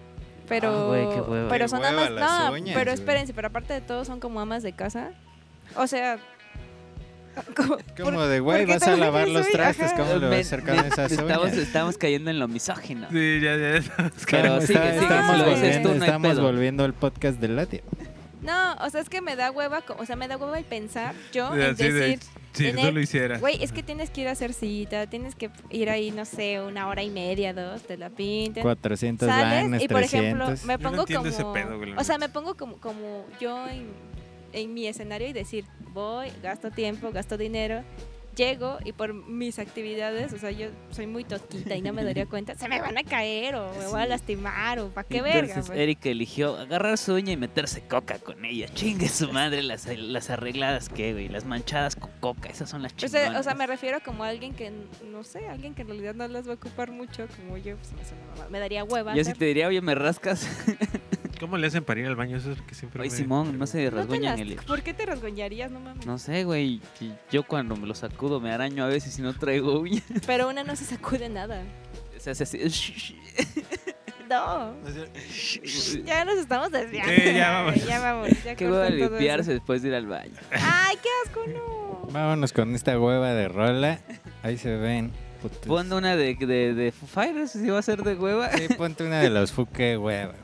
[0.48, 1.48] Pero, Ah, güey, qué hueva.
[1.48, 4.40] pero Qué son hueva amas, no, uñas, pero espérense, pero aparte de todo son como
[4.40, 5.12] amas de casa.
[5.76, 6.18] O sea,
[7.56, 9.92] como, Como ¿por- de, güey, vas a lavar los trastes.
[9.92, 13.08] ¿cómo le vas a hacer con esas estamos, estamos cayendo en lo misógino.
[13.10, 13.76] Sí, ya, ya.
[13.76, 16.30] estamos Pero Estamos- sigue, está- sigue, estamos si lo dices volviendo, tú, no hay estamos
[16.32, 16.42] pedo.
[16.42, 17.82] volviendo al podcast del latio.
[18.42, 21.14] No, o sea, es que me da hueva, o sea, me da hueva el pensar
[21.32, 22.20] yo en Así de, decir,
[22.52, 23.40] si tener- tú lo hicieras.
[23.40, 26.60] güey, es que tienes que ir a hacer cita, tienes que ir ahí, no sé,
[26.60, 28.62] una hora y media, dos, te la pintan.
[28.62, 30.64] 400 sales y por ejemplo 300.
[30.66, 32.76] me Yo no pongo entiendo como ese pedo, güey, la o sea me pongo como
[32.76, 33.86] como yo en,
[34.56, 37.82] en mi escenario y decir voy gasto tiempo gasto dinero
[38.34, 42.26] llego y por mis actividades o sea yo soy muy tosquita y no me daría
[42.34, 45.40] cuenta se me van a caer o me voy a lastimar o para qué verga
[45.40, 45.78] Entonces pues?
[45.78, 48.68] Erika eligió agarrar su uña y meterse coca con ella.
[48.74, 51.28] Chingue su madre las, las arregladas que, güey.
[51.30, 52.50] Las manchadas con coca.
[52.50, 53.30] Esas son las o chingonas.
[53.30, 54.70] sea, o sea, me refiero como a alguien que,
[55.10, 57.92] no sé, alguien que en realidad no las va a ocupar mucho, como yo, pues,
[57.92, 59.14] me, me daría hueva.
[59.14, 60.46] Yo sí hacer- te diría, oye, me rascas.
[61.40, 62.36] ¿Cómo le hacen para ir al baño?
[62.36, 64.56] Eso es lo que siempre Ay, me- Simón, no se No rasguñan las- el...
[64.66, 65.70] ¿Por qué te rasguñarías?
[65.70, 66.06] No mames.
[66.06, 66.80] No sé, güey.
[67.30, 70.02] Yo cuando me lo sacudo me araño a veces y no traigo uña.
[70.26, 71.62] Pero una no se sacude nada.
[72.18, 73.16] Se hace así.
[74.28, 74.74] No.
[76.04, 77.12] Ya nos estamos desviando.
[77.14, 77.74] Sí, ya vamos.
[77.86, 78.28] Ya vamos.
[78.44, 79.52] Ya Qué hueva limpiarse eso.
[79.52, 80.34] después de ir al baño.
[80.50, 82.08] Ay, qué asco, no.
[82.10, 84.00] Vámonos con esta hueva de rola.
[84.42, 85.12] Ahí se ven.
[85.42, 85.60] putos.
[85.66, 88.50] Pon una de, de, de Foo Fighters, si va a ser de hueva.
[88.52, 90.34] Sí, ponte una de los fuque hueva,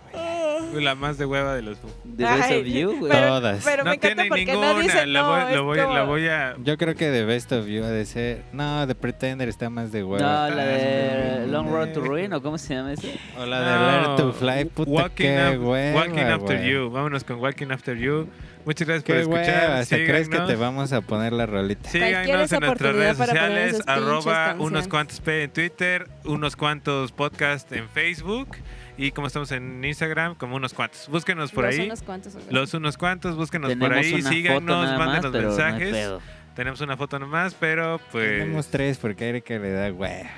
[0.70, 0.84] güey.
[0.84, 1.78] La más de hueva de los...
[2.04, 3.12] De Best Ay, of You, güey.
[3.12, 3.64] Pero, Todas.
[3.64, 4.72] pero me no encanta tiene porque ninguna.
[4.74, 5.28] no dice la, no.
[5.30, 6.54] voy, es la, voy, como- la voy a...
[6.62, 8.42] Yo creo que The Best of You ha de ser.
[8.52, 10.48] No, The Pretender está más de hueva.
[10.50, 13.18] No, la de Long Road to Ruin, ¿o cómo se llama ese?
[13.38, 16.00] O la de No, Learn to Fly, puta walking qué hueva.
[16.00, 16.70] Walking After güey.
[16.72, 16.90] You.
[16.90, 18.28] Vámonos con Walking After You.
[18.64, 19.44] Muchas gracias por Qué escuchar.
[19.64, 19.78] hueva.
[19.80, 20.58] Hasta crees que te Síganos.
[20.60, 21.82] vamos a poner la rolita.
[21.90, 24.66] Cualquier Síganos en nuestras oportunidad redes para poner sociales, esas pinches arroba canciones.
[24.66, 28.48] unos cuantos P en Twitter, unos cuantos podcasts en Facebook
[29.06, 31.08] y como estamos en Instagram, como unos cuantos.
[31.08, 31.86] Búsquenos por Los ahí.
[31.86, 32.34] unos cuantos.
[32.34, 32.46] güey.
[32.50, 35.54] Los unos cuantos, búsquenos Tenemos por ahí, una foto síganos, nada más, mándenos pero no
[35.54, 35.90] hay mensajes.
[35.92, 36.20] pedo.
[36.54, 40.28] Tenemos una foto nomás, pero pues Tenemos tres porque a Erika le da hueva.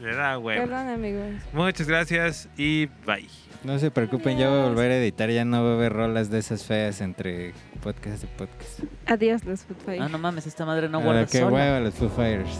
[0.00, 0.66] le da huevo.
[0.66, 1.30] Perdón, amigos.
[1.52, 3.28] Muchas gracias y bye.
[3.64, 5.30] No se preocupen, ya voy a volver a editar.
[5.30, 7.52] Ya no va a haber rolas de esas feas entre
[7.82, 8.80] podcast y podcast.
[9.06, 10.00] Adiós, los Food Fight.
[10.02, 11.52] Ah, no mames, esta madre no Ah, guarda qué sola.
[11.52, 12.58] hueva los Foo Fighters.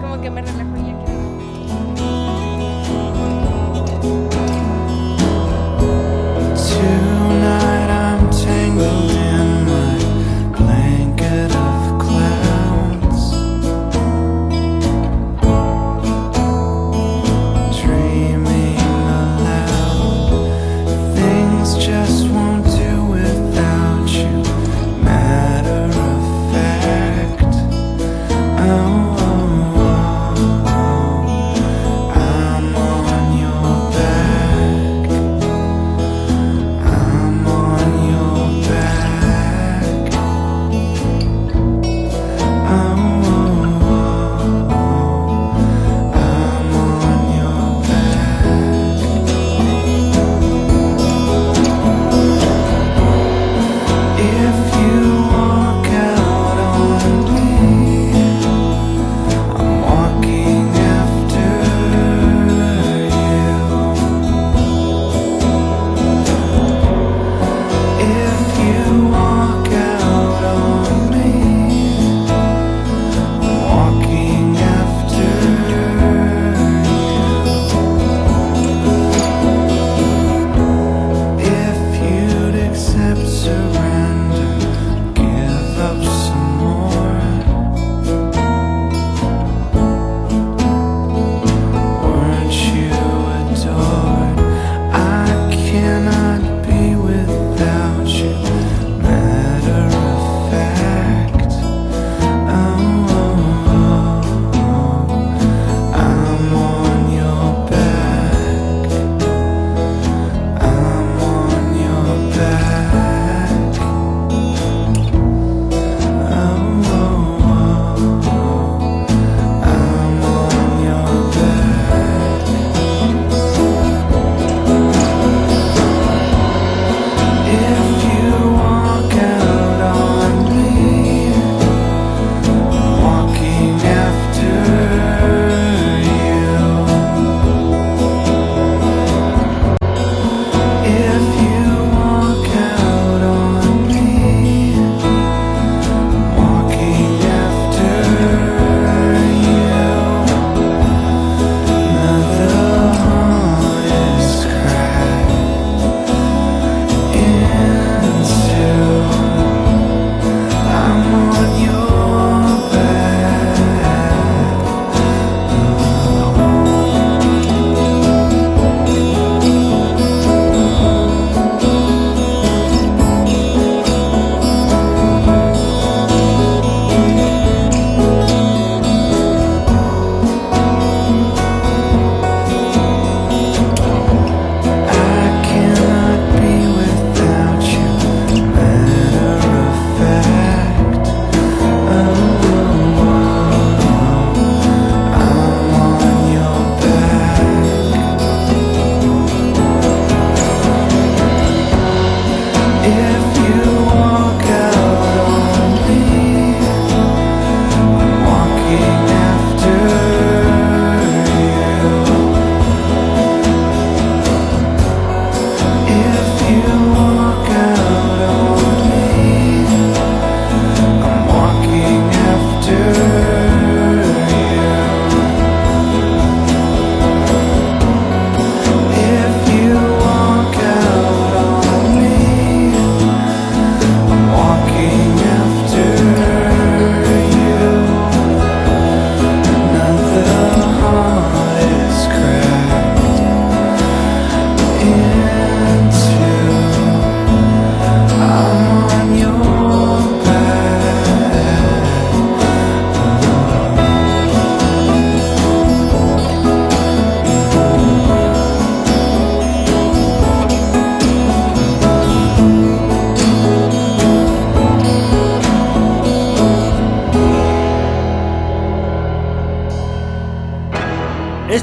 [0.00, 1.23] Como que me relajo ya quiero.
[6.74, 7.13] to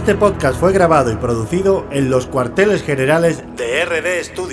[0.01, 4.50] Este podcast fue grabado y producido en los cuarteles generales de RD Studio.